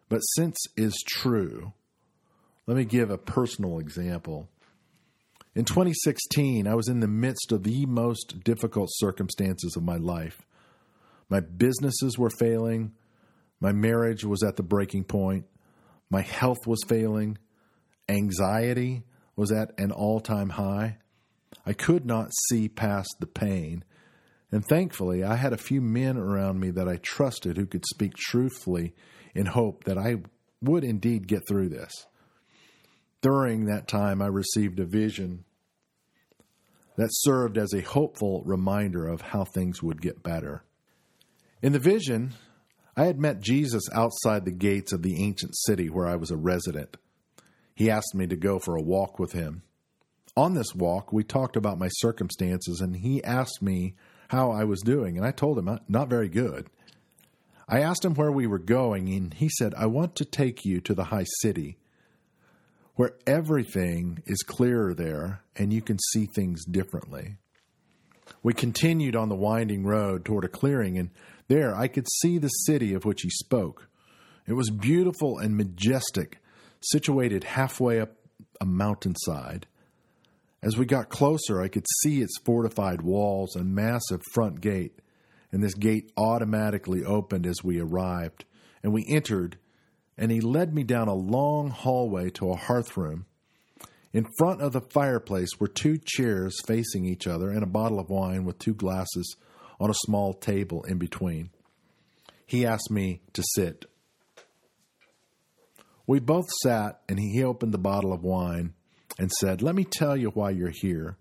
but 0.09 0.21
since 0.21 0.57
is 0.76 1.05
true. 1.07 1.73
Let 2.66 2.76
me 2.76 2.85
give 2.85 3.11
a 3.11 3.19
personal 3.19 3.78
example. 3.78 4.49
In 5.55 5.64
2016, 5.64 6.66
I 6.66 6.75
was 6.75 6.88
in 6.88 7.00
the 7.00 7.07
midst 7.07 7.52
of 7.52 7.62
the 7.62 7.87
most 7.87 8.43
difficult 8.43 8.88
circumstances 8.93 9.76
of 9.76 9.85
my 9.85 9.97
life. 9.97 10.43
My 11.28 11.40
businesses 11.40 12.19
were 12.19 12.31
failing, 12.31 12.93
my 13.61 13.73
marriage 13.73 14.25
was 14.25 14.43
at 14.43 14.57
the 14.57 14.62
breaking 14.62 15.05
point, 15.05 15.47
my 16.11 16.23
health 16.23 16.67
was 16.67 16.83
failing, 16.87 17.39
anxiety 18.09 19.05
was 19.35 19.53
at 19.53 19.79
an 19.79 19.93
all 19.93 20.21
time 20.21 20.51
high. 20.51 20.99
I 21.65 21.73
could 21.73 22.07
not 22.07 22.31
see 22.49 22.69
past 22.69 23.17
the 23.21 23.27
pain 23.27 23.85
and 24.53 24.65
thankfully, 24.65 25.25
I 25.25 25.37
had 25.37 25.53
a 25.53 25.59
few 25.59 25.81
men 25.81 26.17
around 26.17 26.61
me 26.61 26.71
that 26.71 26.89
I 26.89 26.97
trusted 26.97 27.57
who 27.57 27.67
could 27.67 27.85
speak 27.87 28.15
truthfully 28.15 28.95
in 29.35 29.47
hope 29.47 29.85
that 29.85 29.99
I 29.99 30.23
would 30.63 30.85
indeed 30.85 31.27
get 31.27 31.47
through 31.49 31.69
this. 31.69 32.07
During 33.23 33.67
that 33.67 33.89
time, 33.89 34.23
I 34.23 34.29
received 34.29 34.79
a 34.79 34.87
vision 34.87 35.45
that 36.97 37.09
served 37.11 37.59
as 37.59 37.75
a 37.75 37.83
hopeful 37.83 38.43
reminder 38.47 39.07
of 39.07 39.21
how 39.21 39.45
things 39.45 39.83
would 39.83 40.01
get 40.01 40.23
better. 40.23 40.65
In 41.61 41.73
the 41.73 41.79
vision, 41.79 42.35
I 42.97 43.05
had 43.05 43.19
met 43.19 43.41
Jesus 43.41 43.85
outside 43.93 44.45
the 44.45 44.53
gates 44.53 44.93
of 44.93 45.03
the 45.03 45.23
ancient 45.23 45.57
city 45.57 45.91
where 45.91 46.07
I 46.07 46.17
was 46.17 46.31
a 46.31 46.37
resident. 46.37 46.97
He 47.75 47.91
asked 47.91 48.15
me 48.15 48.26
to 48.26 48.37
go 48.37 48.59
for 48.59 48.75
a 48.75 48.83
walk 48.83 49.19
with 49.19 49.33
him. 49.33 49.62
On 50.37 50.55
this 50.55 50.75
walk, 50.75 51.12
we 51.12 51.23
talked 51.23 51.57
about 51.57 51.79
my 51.79 51.88
circumstances, 51.88 52.81
and 52.81 52.97
he 52.97 53.23
asked 53.23 53.61
me 53.61 53.95
how 54.29 54.50
I 54.50 54.65
was 54.65 54.81
doing, 54.81 55.17
and 55.17 55.26
I 55.26 55.31
told 55.31 55.59
him, 55.59 55.69
uh, 55.69 55.79
not 55.88 56.09
very 56.09 56.29
good. 56.29 56.69
I 57.68 57.81
asked 57.81 58.05
him 58.05 58.14
where 58.14 58.33
we 58.33 58.47
were 58.47 58.59
going, 58.59 59.09
and 59.09 59.35
he 59.35 59.49
said, 59.49 59.75
I 59.75 59.87
want 59.87 60.16
to 60.16 60.25
take 60.25 60.64
you 60.64 60.81
to 60.83 60.94
the 60.94 61.05
high 61.05 61.27
city 61.40 61.79
where 62.97 63.14
everything 63.27 64.23
is 64.25 64.42
clearer 64.42 64.94
there 64.94 65.42
and 65.55 65.73
you 65.73 65.83
can 65.83 65.99
see 66.12 66.27
things 66.27 66.64
differently. 66.64 67.37
We 68.42 68.55
continued 68.55 69.14
on 69.14 69.29
the 69.29 69.35
winding 69.35 69.85
road 69.85 70.25
toward 70.25 70.44
a 70.44 70.49
clearing, 70.49 70.99
and 70.99 71.11
there 71.48 71.74
I 71.74 71.88
could 71.88 72.06
see 72.20 72.38
the 72.38 72.48
city 72.48 72.94
of 72.94 73.04
which 73.04 73.22
he 73.22 73.30
spoke. 73.30 73.88
It 74.46 74.54
was 74.54 74.70
beautiful 74.70 75.38
and 75.38 75.56
majestic, 75.56 76.38
situated 76.80 77.44
halfway 77.44 78.00
up 78.00 78.12
a 78.61 78.66
mountainside. 78.66 79.66
As 80.62 80.76
we 80.76 80.87
got 80.87 81.09
closer, 81.09 81.61
I 81.61 81.68
could 81.68 81.87
see 82.02 82.20
its 82.22 82.38
fortified 82.44 83.02
walls 83.02 83.54
and 83.54 83.74
massive 83.74 84.22
front 84.32 84.61
gate, 84.61 85.00
and 85.52 85.62
this 85.62 85.74
gate 85.74 86.11
automatically 86.16 87.04
opened 87.04 87.46
as 87.46 87.62
we 87.62 87.80
arrived. 87.80 88.44
And 88.82 88.92
we 88.92 89.04
entered, 89.09 89.59
and 90.16 90.30
he 90.30 90.40
led 90.40 90.74
me 90.74 90.85
down 90.85 91.09
a 91.09 91.14
long 91.14 91.70
hallway 91.70 92.30
to 92.30 92.50
a 92.50 92.56
hearth 92.56 92.96
room. 92.96 93.26
In 94.12 94.26
front 94.38 94.62
of 94.62 94.72
the 94.72 94.80
fireplace 94.80 95.50
were 95.59 95.68
two 95.68 95.98
chairs 95.98 96.56
facing 96.66 97.04
each 97.04 97.26
other 97.26 97.50
and 97.50 97.62
a 97.62 97.66
bottle 97.66 97.98
of 97.98 98.09
wine 98.09 98.44
with 98.44 98.59
two 98.59 98.74
glasses 98.74 99.37
on 99.81 99.91
a 99.91 99.95
small 99.95 100.33
table 100.33 100.83
in 100.85 100.99
between. 100.99 101.51
He 102.47 102.65
asked 102.65 102.91
me 102.91 103.23
to 103.33 103.43
sit. 103.55 103.87
We 106.07 106.21
both 106.21 106.47
sat, 106.62 107.01
and 107.09 107.19
he 107.19 107.43
opened 107.43 107.75
the 107.75 107.79
bottle 107.79 108.12
of 108.12 108.23
wine 108.23 108.75
and 109.19 109.33
said, 109.33 109.62
Let 109.62 109.75
me 109.75 109.85
tell 109.85 110.17
you 110.17 110.31
why 110.31 110.51
you're 110.51 110.73
here. 110.73 111.17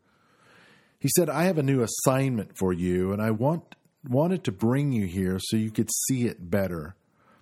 He 1.00 1.10
said, 1.15 1.30
I 1.30 1.44
have 1.46 1.58
a 1.58 1.63
new 1.63 1.84
assignment 1.84 2.58
for 2.58 2.72
you, 2.72 3.12
and 3.12 3.22
I 3.22 3.32
want, 3.32 3.76
wanted 4.08 4.44
to 4.46 4.52
bring 4.52 4.91
you 4.91 5.08
here 5.08 5.39
so 5.39 5.58
you 5.58 5.72
could 5.72 5.89
see 6.08 6.28
it 6.28 6.50
better, 6.50 6.96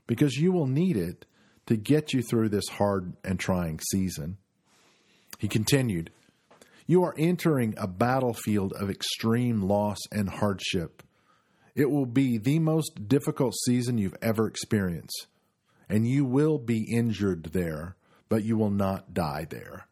because 0.07 0.37
you 0.37 0.51
will 0.51 0.67
need 0.67 0.97
it 0.97 1.25
to 1.65 1.75
get 1.75 2.13
you 2.13 2.21
through 2.21 2.49
this 2.49 2.67
hard 2.69 3.13
and 3.23 3.39
trying 3.39 3.79
season. 3.91 4.37
He 5.39 5.47
continued, 5.47 6.11
You 6.85 7.03
are 7.03 7.15
entering 7.17 7.75
a 7.77 7.87
battlefield 7.87 8.73
of 8.73 8.89
extreme 8.89 9.61
loss 9.61 9.99
and 10.11 10.29
hardship. 10.29 11.01
It 11.75 11.89
will 11.89 12.05
be 12.05 12.37
the 12.37 12.59
most 12.59 13.07
difficult 13.07 13.55
season 13.65 13.97
you've 13.97 14.17
ever 14.21 14.47
experienced, 14.47 15.27
and 15.89 16.07
you 16.07 16.25
will 16.25 16.57
be 16.57 16.85
injured 16.93 17.51
there, 17.53 17.95
but 18.29 18.43
you 18.43 18.57
will 18.57 18.69
not 18.69 19.13
die 19.13 19.47
there. 19.49 19.87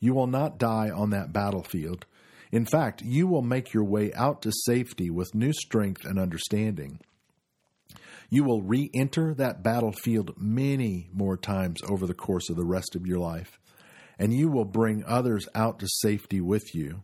You 0.00 0.14
will 0.14 0.26
not 0.26 0.58
die 0.58 0.90
on 0.90 1.10
that 1.10 1.32
battlefield. 1.32 2.06
In 2.50 2.66
fact, 2.66 3.02
you 3.02 3.26
will 3.26 3.42
make 3.42 3.72
your 3.72 3.84
way 3.84 4.12
out 4.12 4.42
to 4.42 4.52
safety 4.52 5.10
with 5.10 5.34
new 5.34 5.52
strength 5.52 6.04
and 6.04 6.18
understanding. 6.18 7.00
You 8.28 8.44
will 8.44 8.62
re 8.62 8.90
enter 8.94 9.34
that 9.34 9.62
battlefield 9.62 10.34
many 10.36 11.08
more 11.12 11.36
times 11.36 11.80
over 11.88 12.06
the 12.06 12.14
course 12.14 12.50
of 12.50 12.56
the 12.56 12.64
rest 12.64 12.94
of 12.94 13.06
your 13.06 13.18
life, 13.18 13.58
and 14.18 14.32
you 14.32 14.48
will 14.48 14.64
bring 14.64 15.04
others 15.06 15.48
out 15.54 15.78
to 15.80 15.88
safety 15.88 16.40
with 16.40 16.74
you. 16.74 17.02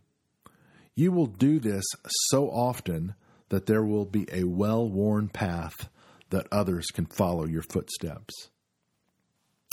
You 0.94 1.12
will 1.12 1.26
do 1.26 1.58
this 1.58 1.84
so 2.30 2.48
often 2.48 3.14
that 3.48 3.66
there 3.66 3.84
will 3.84 4.04
be 4.04 4.26
a 4.32 4.44
well 4.44 4.88
worn 4.88 5.28
path 5.28 5.88
that 6.30 6.46
others 6.52 6.86
can 6.86 7.06
follow 7.06 7.46
your 7.46 7.62
footsteps. 7.62 8.34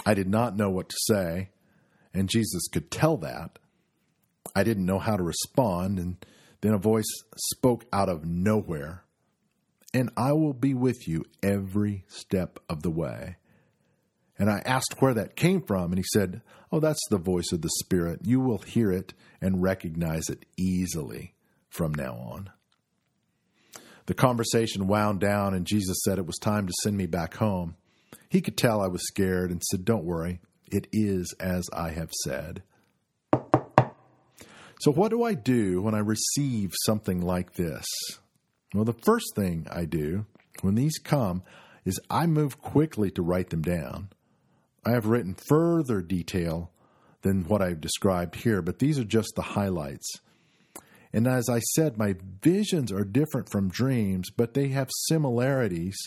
I 0.05 0.13
did 0.13 0.27
not 0.27 0.55
know 0.55 0.69
what 0.69 0.89
to 0.89 0.95
say 1.07 1.49
and 2.15 2.29
Jesus 2.29 2.67
could 2.69 2.89
tell 2.89 3.17
that. 3.17 3.59
I 4.55 4.63
didn't 4.63 4.85
know 4.85 4.99
how 4.99 5.17
to 5.17 5.23
respond, 5.23 5.99
and 5.99 6.25
then 6.61 6.73
a 6.73 6.77
voice 6.77 7.03
spoke 7.35 7.85
out 7.91 8.09
of 8.09 8.25
nowhere 8.25 9.03
And 9.93 10.09
I 10.17 10.33
will 10.33 10.53
be 10.53 10.73
with 10.73 11.07
you 11.07 11.23
every 11.41 12.03
step 12.07 12.59
of 12.69 12.83
the 12.83 12.89
way. 12.89 13.37
And 14.37 14.49
I 14.49 14.61
asked 14.65 14.95
where 14.99 15.13
that 15.13 15.35
came 15.35 15.61
from, 15.61 15.91
and 15.91 15.97
he 15.97 16.05
said, 16.13 16.41
Oh, 16.71 16.79
that's 16.79 17.01
the 17.09 17.17
voice 17.17 17.51
of 17.53 17.61
the 17.61 17.69
Spirit. 17.79 18.21
You 18.23 18.39
will 18.39 18.57
hear 18.57 18.91
it 18.91 19.13
and 19.39 19.61
recognize 19.61 20.29
it 20.29 20.45
easily 20.57 21.33
from 21.69 21.93
now 21.93 22.15
on. 22.15 22.49
The 24.07 24.13
conversation 24.13 24.87
wound 24.87 25.19
down, 25.19 25.53
and 25.53 25.65
Jesus 25.65 25.97
said 26.03 26.19
it 26.19 26.27
was 26.27 26.37
time 26.37 26.67
to 26.67 26.73
send 26.83 26.97
me 26.97 27.05
back 27.05 27.35
home. 27.35 27.75
He 28.29 28.41
could 28.41 28.57
tell 28.57 28.81
I 28.81 28.87
was 28.87 29.05
scared 29.07 29.51
and 29.51 29.63
said, 29.63 29.85
Don't 29.85 30.03
worry, 30.03 30.41
it 30.71 30.87
is 30.91 31.33
as 31.39 31.67
I 31.73 31.91
have 31.91 32.11
said. 32.23 32.63
So, 34.81 34.91
what 34.91 35.09
do 35.09 35.23
I 35.23 35.33
do 35.33 35.81
when 35.81 35.95
I 35.95 35.99
receive 35.99 36.73
something 36.85 37.21
like 37.21 37.53
this? 37.53 37.85
Well, 38.73 38.83
the 38.83 38.93
first 38.93 39.33
thing 39.35 39.67
I 39.71 39.85
do 39.85 40.25
when 40.61 40.75
these 40.75 40.97
come 40.97 41.43
is 41.85 41.99
I 42.09 42.25
move 42.25 42.61
quickly 42.61 43.09
to 43.11 43.21
write 43.21 43.49
them 43.49 43.61
down. 43.61 44.09
I 44.85 44.91
have 44.91 45.07
written 45.07 45.35
further 45.47 46.01
detail 46.01 46.71
than 47.21 47.45
what 47.45 47.61
I've 47.61 47.81
described 47.81 48.35
here, 48.35 48.61
but 48.61 48.79
these 48.79 48.99
are 48.99 49.03
just 49.05 49.33
the 49.35 49.41
highlights. 49.41 50.07
And 51.11 51.27
as 51.27 51.49
I 51.49 51.59
said, 51.59 51.97
my 51.97 52.15
visions 52.41 52.91
are 52.91 53.03
different 53.03 53.49
from 53.49 53.69
dreams, 53.69 54.29
but 54.29 54.53
they 54.53 54.67
have 54.69 54.89
similarities, 55.07 55.97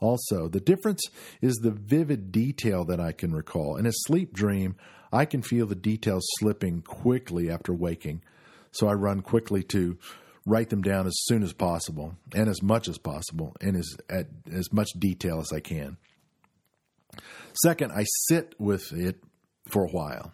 also. 0.00 0.48
The 0.48 0.60
difference 0.60 1.02
is 1.40 1.56
the 1.56 1.70
vivid 1.70 2.32
detail 2.32 2.84
that 2.84 3.00
I 3.00 3.12
can 3.12 3.34
recall. 3.34 3.76
In 3.76 3.86
a 3.86 3.92
sleep 3.92 4.32
dream, 4.32 4.76
I 5.12 5.24
can 5.24 5.42
feel 5.42 5.66
the 5.66 5.74
details 5.74 6.24
slipping 6.38 6.82
quickly 6.82 7.50
after 7.50 7.72
waking. 7.72 8.22
So 8.70 8.88
I 8.88 8.94
run 8.94 9.22
quickly 9.22 9.62
to 9.64 9.98
write 10.46 10.70
them 10.70 10.82
down 10.82 11.06
as 11.06 11.16
soon 11.24 11.42
as 11.42 11.52
possible 11.52 12.16
and 12.34 12.48
as 12.48 12.62
much 12.62 12.88
as 12.88 12.98
possible 12.98 13.54
and 13.60 13.76
as 13.76 13.96
at 14.08 14.26
as 14.50 14.72
much 14.72 14.88
detail 14.98 15.40
as 15.40 15.52
I 15.52 15.60
can. 15.60 15.96
Second, 17.62 17.92
I 17.92 18.04
sit 18.28 18.54
with 18.58 18.92
it 18.92 19.22
for 19.68 19.84
a 19.84 19.90
while. 19.90 20.32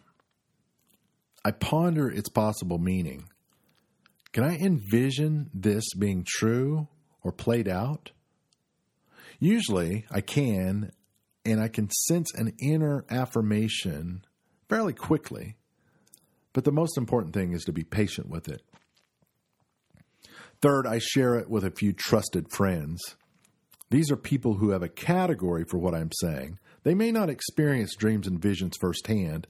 I 1.44 1.52
ponder 1.52 2.08
its 2.10 2.28
possible 2.28 2.78
meaning. 2.78 3.28
Can 4.32 4.44
I 4.44 4.56
envision 4.56 5.50
this 5.54 5.94
being 5.94 6.24
true 6.26 6.88
or 7.22 7.32
played 7.32 7.68
out? 7.68 8.10
Usually 9.38 10.06
I 10.10 10.20
can, 10.20 10.92
and 11.44 11.60
I 11.60 11.68
can 11.68 11.90
sense 11.90 12.32
an 12.34 12.52
inner 12.60 13.04
affirmation 13.10 14.24
fairly 14.68 14.92
quickly. 14.92 15.56
But 16.52 16.64
the 16.64 16.72
most 16.72 16.96
important 16.98 17.34
thing 17.34 17.52
is 17.52 17.64
to 17.64 17.72
be 17.72 17.84
patient 17.84 18.28
with 18.28 18.48
it. 18.48 18.62
Third, 20.60 20.86
I 20.86 20.98
share 20.98 21.36
it 21.36 21.50
with 21.50 21.64
a 21.64 21.70
few 21.70 21.92
trusted 21.92 22.50
friends. 22.50 23.16
These 23.94 24.10
are 24.10 24.16
people 24.16 24.54
who 24.54 24.70
have 24.70 24.82
a 24.82 24.88
category 24.88 25.62
for 25.62 25.78
what 25.78 25.94
I'm 25.94 26.10
saying. 26.20 26.58
They 26.82 26.96
may 26.96 27.12
not 27.12 27.30
experience 27.30 27.94
dreams 27.94 28.26
and 28.26 28.42
visions 28.42 28.76
firsthand, 28.80 29.46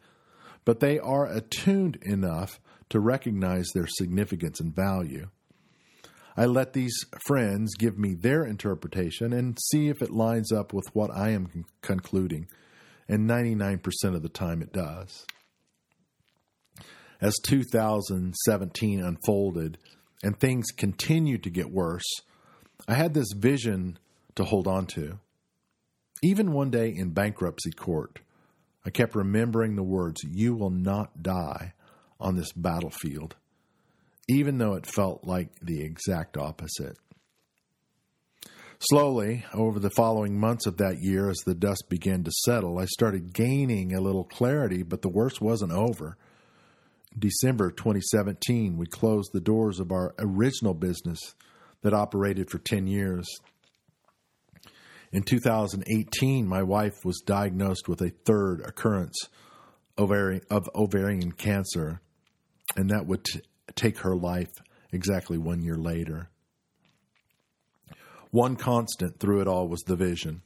but 0.66 0.80
they 0.80 0.98
are 0.98 1.24
attuned 1.24 1.96
enough 2.02 2.61
to 2.90 3.00
recognize 3.00 3.66
their 3.72 3.87
significance 3.87 4.61
and 4.61 4.76
value. 4.76 5.30
I 6.37 6.44
let 6.44 6.74
these 6.74 6.94
friends 7.26 7.74
give 7.74 7.98
me 7.98 8.12
their 8.12 8.44
interpretation 8.44 9.33
and 9.33 9.59
see 9.70 9.88
if 9.88 10.02
it 10.02 10.11
lines 10.11 10.52
up 10.52 10.74
with 10.74 10.94
what 10.94 11.11
I 11.11 11.30
am 11.30 11.46
con- 11.46 11.64
concluding, 11.80 12.46
and 13.09 13.26
99% 13.26 13.80
of 14.14 14.20
the 14.20 14.28
time 14.28 14.61
it 14.61 14.74
does. 14.74 15.24
As 17.18 17.35
2017 17.44 19.02
unfolded 19.02 19.78
and 20.22 20.38
things 20.38 20.66
continued 20.76 21.42
to 21.44 21.50
get 21.50 21.70
worse, 21.70 22.04
I 22.87 22.92
had 22.92 23.14
this 23.14 23.33
vision 23.35 23.98
to 24.37 24.44
hold 24.44 24.66
on 24.66 24.87
to. 24.87 25.18
Even 26.23 26.53
one 26.53 26.70
day 26.70 26.88
in 26.88 27.11
bankruptcy 27.11 27.70
court, 27.70 28.20
I 28.87 28.90
kept 28.90 29.14
remembering 29.14 29.77
the 29.77 29.83
words, 29.83 30.23
You 30.25 30.55
will 30.55 30.70
not 30.70 31.23
die 31.23 31.75
on 32.20 32.37
this 32.37 32.53
battlefield, 32.53 33.37
even 34.29 34.59
though 34.59 34.75
it 34.75 34.87
felt 34.87 35.25
like 35.25 35.49
the 35.61 35.83
exact 35.83 36.37
opposite. 36.37 36.97
Slowly, 38.90 39.44
over 39.55 39.79
the 39.79 39.90
following 39.90 40.38
months 40.38 40.66
of 40.66 40.77
that 40.77 40.99
year, 41.01 41.31
as 41.31 41.38
the 41.38 41.55
dust 41.55 41.85
began 41.88 42.25
to 42.25 42.31
settle, 42.44 42.79
I 42.79 42.85
started 42.85 43.33
gaining 43.33 43.94
a 43.94 44.01
little 44.01 44.25
clarity, 44.25 44.83
but 44.83 45.01
the 45.01 45.09
worst 45.09 45.40
wasn't 45.40 45.73
over. 45.73 46.18
December 47.18 47.70
2017, 47.70 48.77
we 48.77 48.87
closed 48.87 49.31
the 49.33 49.40
doors 49.40 49.79
of 49.79 49.92
our 49.92 50.14
original 50.18 50.75
business 50.75 51.35
that 51.83 51.94
operated 51.94 52.51
for 52.51 52.59
10 52.59 52.87
years. 52.87 53.27
In 55.14 55.22
2018, 55.22 56.44
my 56.44 56.64
wife 56.64 57.05
was 57.05 57.22
diagnosed 57.24 57.88
with 57.88 58.00
a 58.00 58.11
third 58.24 58.61
occurrence 58.62 59.29
of 59.96 60.11
ovarian 60.74 61.31
cancer, 61.31 62.00
and 62.74 62.90
that 62.90 63.07
would 63.07 63.24
t- 63.24 63.40
take 63.77 63.98
her 63.98 64.16
life 64.16 64.50
exactly 64.90 65.38
one 65.38 65.62
year 65.62 65.77
later. 65.77 66.31
One 68.33 68.57
constant 68.57 69.20
through 69.20 69.40
it 69.42 69.46
all 69.46 69.68
was 69.68 69.83
the 69.83 69.94
vision. 69.94 70.42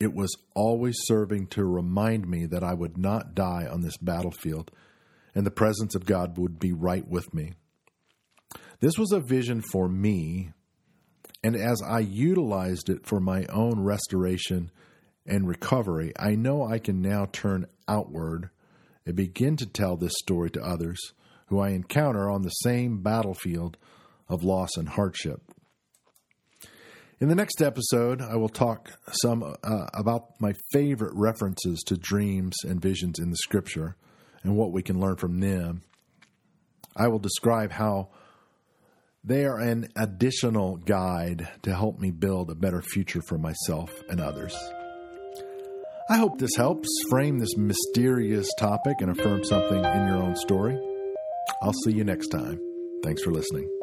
It 0.00 0.12
was 0.12 0.34
always 0.56 0.96
serving 1.04 1.46
to 1.50 1.64
remind 1.64 2.26
me 2.26 2.46
that 2.46 2.64
I 2.64 2.74
would 2.74 2.98
not 2.98 3.36
die 3.36 3.68
on 3.70 3.82
this 3.82 3.96
battlefield 3.96 4.72
and 5.36 5.46
the 5.46 5.52
presence 5.52 5.94
of 5.94 6.04
God 6.04 6.36
would 6.36 6.58
be 6.58 6.72
right 6.72 7.06
with 7.06 7.32
me. 7.32 7.52
This 8.80 8.98
was 8.98 9.12
a 9.12 9.20
vision 9.20 9.62
for 9.70 9.88
me, 9.88 10.50
and 11.44 11.56
as 11.56 11.82
I 11.82 11.98
utilized 11.98 12.88
it 12.88 13.04
for 13.04 13.20
my 13.20 13.44
own 13.52 13.80
restoration 13.80 14.70
and 15.26 15.46
recovery, 15.46 16.14
I 16.18 16.36
know 16.36 16.64
I 16.64 16.78
can 16.78 17.02
now 17.02 17.26
turn 17.30 17.66
outward 17.86 18.48
and 19.04 19.14
begin 19.14 19.58
to 19.58 19.66
tell 19.66 19.98
this 19.98 20.14
story 20.16 20.50
to 20.52 20.64
others 20.64 20.98
who 21.48 21.60
I 21.60 21.70
encounter 21.70 22.30
on 22.30 22.42
the 22.42 22.48
same 22.48 23.02
battlefield 23.02 23.76
of 24.26 24.42
loss 24.42 24.70
and 24.78 24.88
hardship. 24.88 25.42
In 27.20 27.28
the 27.28 27.34
next 27.34 27.60
episode, 27.60 28.22
I 28.22 28.36
will 28.36 28.48
talk 28.48 28.92
some 29.22 29.42
uh, 29.42 29.86
about 29.92 30.40
my 30.40 30.54
favorite 30.72 31.12
references 31.14 31.82
to 31.88 31.98
dreams 31.98 32.56
and 32.66 32.80
visions 32.80 33.18
in 33.18 33.28
the 33.28 33.36
scripture 33.36 33.96
and 34.42 34.56
what 34.56 34.72
we 34.72 34.82
can 34.82 34.98
learn 34.98 35.16
from 35.16 35.40
them. 35.40 35.82
I 36.96 37.08
will 37.08 37.18
describe 37.18 37.72
how 37.72 38.08
they 39.24 39.44
are 39.46 39.58
an 39.58 39.88
additional 39.96 40.76
guide 40.76 41.48
to 41.62 41.74
help 41.74 41.98
me 41.98 42.10
build 42.10 42.50
a 42.50 42.54
better 42.54 42.82
future 42.82 43.22
for 43.26 43.38
myself 43.38 43.90
and 44.10 44.20
others. 44.20 44.54
I 46.10 46.16
hope 46.18 46.38
this 46.38 46.54
helps 46.56 46.88
frame 47.08 47.38
this 47.38 47.56
mysterious 47.56 48.48
topic 48.58 48.96
and 49.00 49.10
affirm 49.10 49.42
something 49.42 49.78
in 49.78 50.06
your 50.06 50.22
own 50.22 50.36
story. 50.36 50.78
I'll 51.62 51.72
see 51.84 51.92
you 51.92 52.04
next 52.04 52.28
time. 52.28 52.60
Thanks 53.02 53.22
for 53.22 53.30
listening. 53.30 53.73